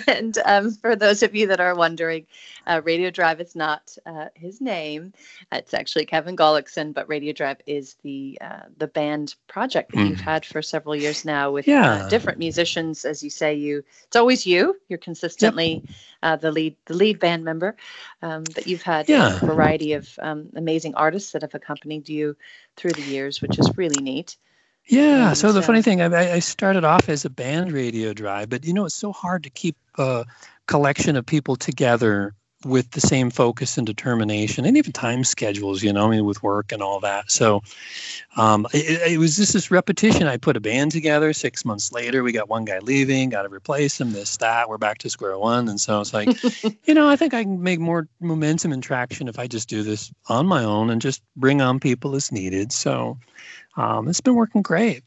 and 0.07 0.37
um, 0.45 0.71
for 0.71 0.95
those 0.95 1.23
of 1.23 1.35
you 1.35 1.47
that 1.47 1.59
are 1.59 1.75
wondering, 1.75 2.25
uh, 2.67 2.81
Radio 2.83 3.09
Drive 3.09 3.39
is 3.39 3.55
not 3.55 3.95
uh, 4.05 4.27
his 4.35 4.59
name. 4.59 5.13
It's 5.51 5.73
actually 5.73 6.05
Kevin 6.05 6.35
Gullikson, 6.35 6.93
but 6.93 7.07
Radio 7.07 7.33
Drive 7.33 7.61
is 7.65 7.95
the 8.03 8.37
uh, 8.41 8.63
the 8.77 8.87
band 8.87 9.35
project 9.47 9.91
that 9.91 9.97
mm. 9.99 10.09
you've 10.09 10.19
had 10.19 10.45
for 10.45 10.61
several 10.61 10.95
years 10.95 11.25
now 11.25 11.51
with 11.51 11.67
uh, 11.67 11.71
yeah. 11.71 12.07
different 12.09 12.39
musicians. 12.39 13.05
As 13.05 13.23
you 13.23 13.29
say, 13.29 13.53
you 13.53 13.83
it's 14.07 14.15
always 14.15 14.45
you. 14.45 14.75
You're 14.89 14.99
consistently. 14.99 15.83
Uh, 16.25 16.35
the 16.35 16.51
lead 16.51 16.75
the 16.87 16.95
lead 16.95 17.19
band 17.19 17.43
member, 17.43 17.75
um, 18.23 18.43
but 18.55 18.65
you've 18.65 18.81
had 18.81 19.07
yeah. 19.07 19.35
a 19.35 19.45
variety 19.45 19.93
of 19.93 20.09
um, 20.23 20.49
amazing 20.55 20.95
artists 20.95 21.33
that 21.33 21.43
have 21.43 21.53
accompanied 21.53 22.09
you 22.09 22.35
through 22.75 22.93
the 22.93 23.03
years, 23.03 23.43
which 23.43 23.59
is 23.59 23.69
really 23.77 24.01
neat. 24.01 24.35
Yeah. 24.87 25.29
And, 25.29 25.37
so 25.37 25.51
the 25.51 25.59
uh, 25.59 25.61
funny 25.61 25.83
thing, 25.83 26.01
I, 26.01 26.33
I, 26.33 26.39
started 26.39 26.83
off 26.83 27.09
as 27.09 27.25
a 27.25 27.29
band 27.29 27.71
radio 27.71 28.11
drive, 28.11 28.49
but 28.49 28.65
you 28.65 28.73
know, 28.73 28.85
it's 28.85 28.95
so 28.95 29.11
hard 29.11 29.43
to 29.43 29.51
keep 29.51 29.75
a 29.99 30.25
collection 30.65 31.15
of 31.15 31.27
people 31.27 31.55
together 31.55 32.33
with 32.63 32.91
the 32.91 33.01
same 33.01 33.29
focus 33.29 33.77
and 33.77 33.85
determination 33.85 34.65
and 34.65 34.77
even 34.77 34.91
time 34.91 35.23
schedules, 35.23 35.83
you 35.83 35.93
know, 35.93 36.07
I 36.07 36.09
mean, 36.09 36.25
with 36.25 36.41
work 36.41 36.71
and 36.71 36.81
all 36.81 36.99
that. 37.01 37.29
So 37.29 37.61
um, 38.37 38.65
it, 38.73 39.13
it, 39.13 39.17
was 39.17 39.35
just 39.35 39.53
this 39.53 39.69
repetition. 39.69 40.27
I 40.27 40.37
put 40.37 40.57
a 40.57 40.59
band 40.59 40.91
together. 40.91 41.31
Six 41.33 41.63
months 41.63 41.91
later, 41.91 42.23
we 42.23 42.31
got 42.31 42.49
one 42.49 42.65
guy 42.65 42.79
leaving, 42.79 43.29
got 43.29 43.43
to 43.43 43.49
replace 43.49 44.01
him, 44.01 44.13
this, 44.13 44.37
that. 44.37 44.67
We're 44.67 44.79
back 44.79 44.97
to 44.99 45.09
square 45.09 45.37
one. 45.37 45.67
And 45.67 45.79
so 45.79 46.01
it's 46.01 46.13
like, 46.13 46.29
you 46.85 46.93
know, 46.93 47.07
I 47.07 47.15
think 47.15 47.33
I 47.33 47.43
can 47.43 47.61
make 47.61 47.79
more 47.79 48.07
momentum 48.19 48.71
and 48.71 48.81
traction 48.81 49.27
if 49.27 49.37
I 49.37 49.47
just 49.47 49.69
do 49.69 49.83
this 49.83 50.11
on 50.27 50.47
my 50.47 50.63
own 50.63 50.89
and 50.89 51.01
just 51.01 51.21
bring 51.35 51.61
on 51.61 51.79
people 51.79 52.15
as 52.15 52.31
needed. 52.31 52.71
So 52.71 53.17
um, 53.77 54.07
it's 54.07 54.21
been 54.21 54.35
working 54.35 54.63
great. 54.63 55.03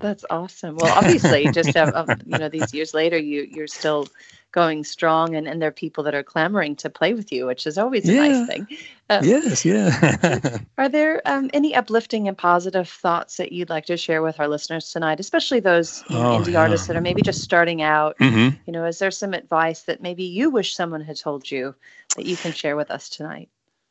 That's 0.00 0.24
awesome. 0.30 0.76
Well, 0.76 0.92
obviously, 0.92 1.46
just 1.52 1.74
have, 1.76 1.94
um, 1.94 2.08
you 2.26 2.36
know, 2.36 2.48
these 2.48 2.74
years 2.74 2.92
later, 2.92 3.16
you 3.16 3.46
you're 3.48 3.68
still 3.68 4.08
going 4.52 4.84
strong, 4.84 5.34
and, 5.34 5.48
and 5.48 5.60
there 5.60 5.68
are 5.68 5.72
people 5.72 6.04
that 6.04 6.14
are 6.14 6.22
clamoring 6.22 6.76
to 6.76 6.90
play 6.90 7.14
with 7.14 7.32
you, 7.32 7.46
which 7.46 7.66
is 7.66 7.78
always 7.78 8.08
a 8.08 8.12
yeah. 8.12 8.28
nice 8.28 8.46
thing. 8.46 8.66
Um, 9.10 9.24
yes, 9.24 9.64
yeah. 9.64 10.58
are 10.78 10.88
there 10.88 11.20
um, 11.24 11.50
any 11.52 11.74
uplifting 11.74 12.28
and 12.28 12.38
positive 12.38 12.88
thoughts 12.88 13.36
that 13.38 13.52
you'd 13.52 13.70
like 13.70 13.86
to 13.86 13.96
share 13.96 14.22
with 14.22 14.38
our 14.38 14.48
listeners 14.48 14.90
tonight, 14.90 15.20
especially 15.20 15.60
those 15.60 16.04
you 16.08 16.16
know, 16.16 16.32
oh, 16.32 16.38
indie 16.38 16.52
yeah. 16.52 16.60
artists 16.60 16.86
that 16.86 16.96
are 16.96 17.00
maybe 17.00 17.22
just 17.22 17.42
starting 17.42 17.82
out? 17.82 18.16
Mm-hmm. 18.18 18.56
You 18.66 18.72
know, 18.72 18.84
is 18.84 18.98
there 18.98 19.10
some 19.10 19.34
advice 19.34 19.82
that 19.82 20.02
maybe 20.02 20.24
you 20.24 20.50
wish 20.50 20.76
someone 20.76 21.00
had 21.00 21.18
told 21.18 21.50
you 21.50 21.74
that 22.16 22.26
you 22.26 22.36
can 22.36 22.52
share 22.52 22.76
with 22.76 22.90
us 22.90 23.08
tonight? 23.08 23.48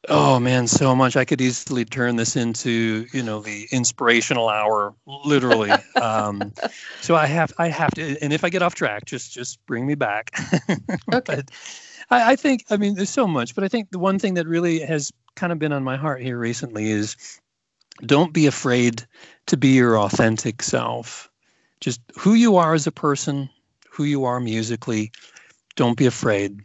Oh 0.10 0.40
man, 0.40 0.68
so 0.68 0.96
much. 0.96 1.16
I 1.16 1.26
could 1.26 1.42
easily 1.42 1.86
turn 1.86 2.16
this 2.16 2.36
into, 2.36 3.06
you 3.14 3.22
know, 3.22 3.42
the 3.42 3.68
inspirational 3.72 4.50
hour, 4.50 4.96
literally. 5.06 5.72
um, 6.02 6.52
so 7.02 7.16
I 7.16 7.28
have, 7.28 7.54
I 7.60 7.68
have 7.68 7.94
to, 7.94 8.18
and 8.22 8.34
if 8.34 8.44
I 8.44 8.50
get 8.50 8.64
off 8.64 8.74
track, 8.74 9.06
just, 9.06 9.32
just 9.32 9.64
bring 9.68 9.86
me 9.86 9.94
back. 9.94 10.32
okay. 11.14 11.44
I, 12.10 12.32
I 12.32 12.36
think, 12.36 12.66
I 12.72 12.78
mean, 12.78 12.96
there's 12.96 13.12
so 13.12 13.28
much, 13.28 13.54
but 13.54 13.64
I 13.64 13.68
think 13.68 13.92
the 13.92 14.00
one 14.00 14.18
thing 14.18 14.34
that 14.36 14.48
really 14.48 14.80
has 14.80 15.14
kind 15.36 15.54
of 15.54 15.60
been 15.60 15.72
on 15.72 15.84
my 15.84 15.98
heart 15.98 16.22
here 16.22 16.38
recently 16.38 16.90
is 16.90 17.16
don't 18.04 18.34
be 18.34 18.48
afraid 18.48 19.06
to 19.48 19.58
be 19.58 19.70
your 19.70 20.00
authentic 20.00 20.64
self. 20.64 21.30
Just 21.80 22.02
who 22.18 22.34
you 22.34 22.58
are 22.58 22.74
as 22.74 22.88
a 22.88 22.92
person, 22.92 23.50
who 23.90 24.04
you 24.04 24.26
are 24.26 24.40
musically. 24.40 25.12
Don't 25.76 25.98
be 25.98 26.08
afraid. 26.08 26.62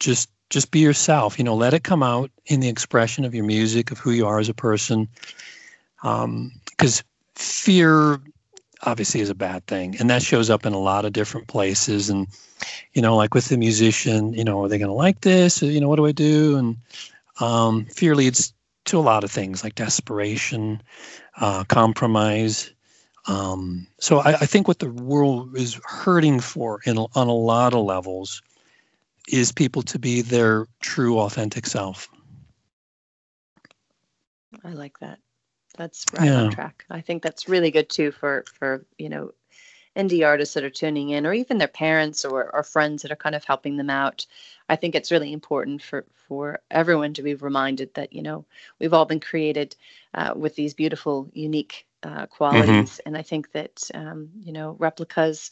Just 0.00 0.30
just 0.50 0.70
be 0.70 0.80
yourself. 0.80 1.38
You 1.38 1.44
know, 1.44 1.54
let 1.54 1.74
it 1.74 1.84
come 1.84 2.02
out 2.02 2.30
in 2.46 2.60
the 2.60 2.68
expression 2.68 3.24
of 3.24 3.34
your 3.34 3.44
music, 3.44 3.90
of 3.90 3.98
who 3.98 4.10
you 4.10 4.26
are 4.26 4.38
as 4.38 4.48
a 4.48 4.54
person. 4.54 5.08
Because 6.00 6.22
um, 6.24 6.52
fear 7.34 8.20
obviously 8.82 9.20
is 9.20 9.30
a 9.30 9.34
bad 9.34 9.66
thing, 9.66 9.96
and 9.98 10.08
that 10.10 10.22
shows 10.22 10.50
up 10.50 10.64
in 10.64 10.72
a 10.72 10.78
lot 10.78 11.04
of 11.04 11.12
different 11.12 11.48
places. 11.48 12.08
And 12.08 12.28
you 12.92 13.02
know, 13.02 13.16
like 13.16 13.34
with 13.34 13.48
the 13.48 13.56
musician, 13.56 14.32
you 14.32 14.44
know, 14.44 14.62
are 14.62 14.68
they 14.68 14.78
going 14.78 14.88
to 14.88 14.94
like 14.94 15.20
this? 15.22 15.62
You 15.62 15.80
know, 15.80 15.88
what 15.88 15.96
do 15.96 16.06
I 16.06 16.12
do? 16.12 16.56
And 16.56 16.76
um, 17.40 17.86
fear 17.86 18.14
leads 18.14 18.52
to 18.86 18.98
a 18.98 19.00
lot 19.00 19.24
of 19.24 19.30
things 19.30 19.62
like 19.62 19.74
desperation, 19.74 20.82
uh, 21.36 21.64
compromise. 21.64 22.72
Um, 23.26 23.86
so 23.98 24.20
I, 24.20 24.32
I, 24.34 24.46
think 24.46 24.66
what 24.66 24.78
the 24.78 24.90
world 24.90 25.54
is 25.54 25.78
hurting 25.84 26.40
for 26.40 26.80
in, 26.86 26.96
on 26.96 27.28
a 27.28 27.34
lot 27.34 27.74
of 27.74 27.84
levels 27.84 28.40
is 29.32 29.52
people 29.52 29.82
to 29.82 29.98
be 29.98 30.22
their 30.22 30.66
true 30.80 31.18
authentic 31.18 31.66
self. 31.66 32.08
I 34.64 34.70
like 34.70 34.98
that. 35.00 35.18
That's 35.76 36.04
right 36.14 36.26
yeah. 36.26 36.42
on 36.42 36.50
track. 36.50 36.84
I 36.90 37.00
think 37.00 37.22
that's 37.22 37.48
really 37.48 37.70
good 37.70 37.88
too 37.88 38.10
for 38.10 38.44
for 38.58 38.84
you 38.98 39.08
know 39.08 39.32
indie 39.96 40.26
artists 40.26 40.54
that 40.54 40.64
are 40.64 40.70
tuning 40.70 41.10
in 41.10 41.26
or 41.26 41.32
even 41.32 41.58
their 41.58 41.66
parents 41.66 42.24
or, 42.24 42.54
or 42.54 42.62
friends 42.62 43.02
that 43.02 43.10
are 43.10 43.16
kind 43.16 43.34
of 43.34 43.44
helping 43.44 43.76
them 43.76 43.90
out. 43.90 44.26
I 44.68 44.76
think 44.76 44.94
it's 44.94 45.10
really 45.10 45.32
important 45.32 45.82
for 45.82 46.04
for 46.12 46.60
everyone 46.70 47.14
to 47.14 47.22
be 47.22 47.34
reminded 47.34 47.94
that 47.94 48.12
you 48.12 48.22
know 48.22 48.44
we've 48.78 48.92
all 48.92 49.06
been 49.06 49.20
created 49.20 49.76
uh, 50.14 50.32
with 50.36 50.54
these 50.56 50.74
beautiful, 50.74 51.28
unique 51.32 51.86
uh, 52.02 52.26
qualities, 52.26 52.68
mm-hmm. 52.68 53.08
and 53.08 53.16
I 53.16 53.22
think 53.22 53.52
that 53.52 53.90
um, 53.94 54.30
you 54.40 54.52
know 54.52 54.76
replicas. 54.78 55.50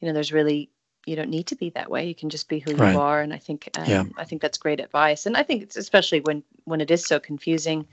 You 0.00 0.06
know, 0.06 0.14
there's 0.14 0.32
really 0.32 0.70
you 1.08 1.16
don't 1.16 1.30
need 1.30 1.46
to 1.48 1.56
be 1.56 1.70
that 1.70 1.90
way. 1.90 2.06
You 2.06 2.14
can 2.14 2.28
just 2.28 2.48
be 2.48 2.58
who 2.58 2.74
right. 2.74 2.92
you 2.92 3.00
are, 3.00 3.20
and 3.20 3.32
I 3.32 3.38
think 3.38 3.68
um, 3.78 3.84
yeah. 3.86 4.04
I 4.16 4.24
think 4.24 4.42
that's 4.42 4.58
great 4.58 4.80
advice. 4.80 5.26
And 5.26 5.36
I 5.36 5.42
think 5.42 5.62
it's 5.62 5.76
especially 5.76 6.20
when 6.20 6.42
when 6.64 6.80
it 6.80 6.90
is 6.90 7.04
so 7.04 7.18
confusing. 7.18 7.86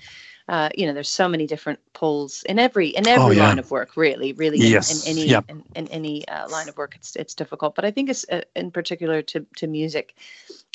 Uh, 0.47 0.69
you 0.77 0.85
know, 0.85 0.93
there's 0.93 1.09
so 1.09 1.27
many 1.27 1.47
different 1.47 1.79
pulls 1.93 2.43
in 2.43 2.59
every 2.59 2.89
in 2.89 3.07
every 3.07 3.23
oh, 3.23 3.31
yeah. 3.31 3.47
line 3.47 3.57
of 3.57 3.71
work. 3.71 3.97
Really, 3.97 4.33
really, 4.33 4.59
yes. 4.59 5.07
in, 5.07 5.11
in 5.11 5.17
any 5.17 5.29
yep. 5.29 5.45
in, 5.49 5.63
in, 5.75 5.87
any 5.87 6.27
uh, 6.27 6.47
line 6.49 6.69
of 6.69 6.77
work, 6.77 6.95
it's 6.95 7.15
it's 7.15 7.33
difficult. 7.33 7.73
But 7.73 7.85
I 7.85 7.89
think 7.89 8.09
it's 8.09 8.25
uh, 8.31 8.41
in 8.55 8.69
particular 8.69 9.23
to 9.23 9.45
to 9.55 9.65
music 9.65 10.15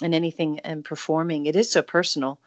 and 0.02 0.12
anything 0.12 0.58
and 0.60 0.84
performing, 0.84 1.46
it 1.46 1.54
is 1.54 1.70
so 1.70 1.82
personal, 1.82 2.40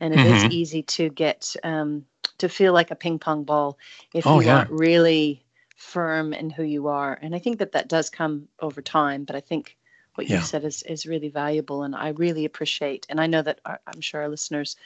and 0.00 0.12
it 0.12 0.18
mm-hmm. 0.18 0.46
is 0.48 0.52
easy 0.52 0.82
to 0.82 1.08
get 1.08 1.56
um, 1.64 2.04
to 2.38 2.48
feel 2.48 2.74
like 2.74 2.90
a 2.90 2.94
ping 2.94 3.18
pong 3.18 3.44
ball 3.44 3.78
if 4.12 4.26
oh, 4.26 4.40
you 4.40 4.46
yeah. 4.46 4.58
aren't 4.58 4.70
really 4.70 5.45
firm 5.76 6.32
in 6.32 6.50
who 6.50 6.62
you 6.62 6.88
are. 6.88 7.16
And 7.20 7.34
I 7.34 7.38
think 7.38 7.58
that 7.58 7.72
that 7.72 7.88
does 7.88 8.10
come 8.10 8.48
over 8.60 8.82
time. 8.82 9.24
But 9.24 9.36
I 9.36 9.40
think 9.40 9.76
what 10.16 10.28
yeah. 10.28 10.38
you 10.38 10.42
said 10.42 10.64
is 10.64 10.82
is 10.82 11.06
really 11.06 11.28
valuable, 11.28 11.82
and 11.82 11.94
I 11.94 12.08
really 12.08 12.44
appreciate. 12.44 13.06
And 13.08 13.20
I 13.20 13.26
know 13.26 13.42
that 13.42 13.60
our, 13.64 13.78
I'm 13.86 14.00
sure 14.00 14.22
our 14.22 14.28
listeners 14.28 14.76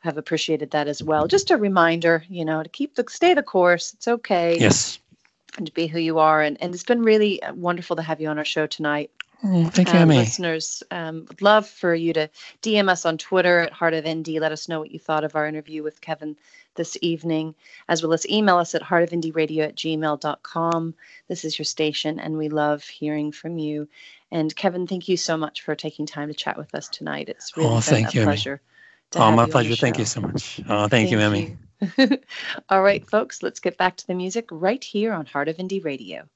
have 0.00 0.16
appreciated 0.16 0.70
that 0.70 0.88
as 0.88 1.02
well. 1.02 1.26
Just 1.26 1.50
a 1.50 1.56
reminder, 1.56 2.24
you 2.28 2.44
know, 2.44 2.62
to 2.62 2.68
keep 2.68 2.94
the 2.94 3.04
stay 3.08 3.34
the 3.34 3.42
course. 3.42 3.92
It's 3.92 4.08
okay. 4.08 4.56
Yes. 4.58 4.98
And 5.58 5.66
to 5.66 5.72
be 5.72 5.88
who 5.88 5.98
you 5.98 6.20
are, 6.20 6.40
and 6.40 6.56
and 6.62 6.72
it's 6.72 6.84
been 6.84 7.02
really 7.02 7.42
uh, 7.42 7.52
wonderful 7.52 7.96
to 7.96 8.02
have 8.02 8.20
you 8.20 8.28
on 8.28 8.38
our 8.38 8.44
show 8.44 8.66
tonight. 8.66 9.10
Mm, 9.44 9.72
thank 9.72 9.92
you, 9.92 9.98
um, 9.98 10.10
Listeners, 10.10 10.82
um, 10.90 11.24
would 11.26 11.40
love 11.40 11.66
for 11.66 11.94
you 11.94 12.12
to 12.12 12.28
DM 12.62 12.90
us 12.90 13.06
on 13.06 13.16
Twitter 13.16 13.60
at 13.60 13.72
Heart 13.72 13.94
of 13.94 14.04
Indie. 14.04 14.38
Let 14.38 14.52
us 14.52 14.68
know 14.68 14.80
what 14.80 14.90
you 14.90 14.98
thought 14.98 15.24
of 15.24 15.34
our 15.34 15.46
interview 15.46 15.82
with 15.82 16.00
Kevin 16.00 16.36
this 16.74 16.96
evening, 17.00 17.54
as 17.88 18.02
well 18.02 18.12
as 18.12 18.28
email 18.28 18.56
us 18.56 18.74
at 18.74 18.82
heartofindieradio 18.82 19.64
at 19.64 19.76
gmail.com. 19.76 20.94
This 21.28 21.44
is 21.44 21.58
your 21.58 21.64
station, 21.64 22.18
and 22.18 22.36
we 22.36 22.48
love 22.48 22.84
hearing 22.84 23.32
from 23.32 23.58
you. 23.58 23.88
And 24.30 24.54
Kevin, 24.54 24.86
thank 24.86 25.08
you 25.08 25.16
so 25.16 25.36
much 25.36 25.62
for 25.62 25.74
taking 25.74 26.06
time 26.06 26.28
to 26.28 26.34
chat 26.34 26.56
with 26.56 26.74
us 26.74 26.88
tonight. 26.88 27.28
It's 27.28 27.52
oh, 27.56 27.60
really 27.60 27.76
oh, 27.76 27.80
thank 27.80 28.14
you, 28.14 28.22
pleasure. 28.22 28.60
Oh, 29.16 29.32
my 29.32 29.46
pleasure. 29.46 29.74
Thank 29.74 29.98
you 29.98 30.04
so 30.04 30.20
much. 30.20 30.60
Oh, 30.68 30.86
thank, 30.86 30.90
thank 30.90 31.10
you, 31.10 31.18
Emmy. 31.18 31.56
All 32.68 32.82
right, 32.82 33.08
folks, 33.08 33.42
let's 33.42 33.60
get 33.60 33.76
back 33.76 33.96
to 33.96 34.06
the 34.06 34.14
music 34.14 34.46
right 34.50 34.82
here 34.82 35.12
on 35.12 35.26
Heart 35.26 35.48
of 35.48 35.56
Indie 35.56 35.84
Radio. 35.84 36.28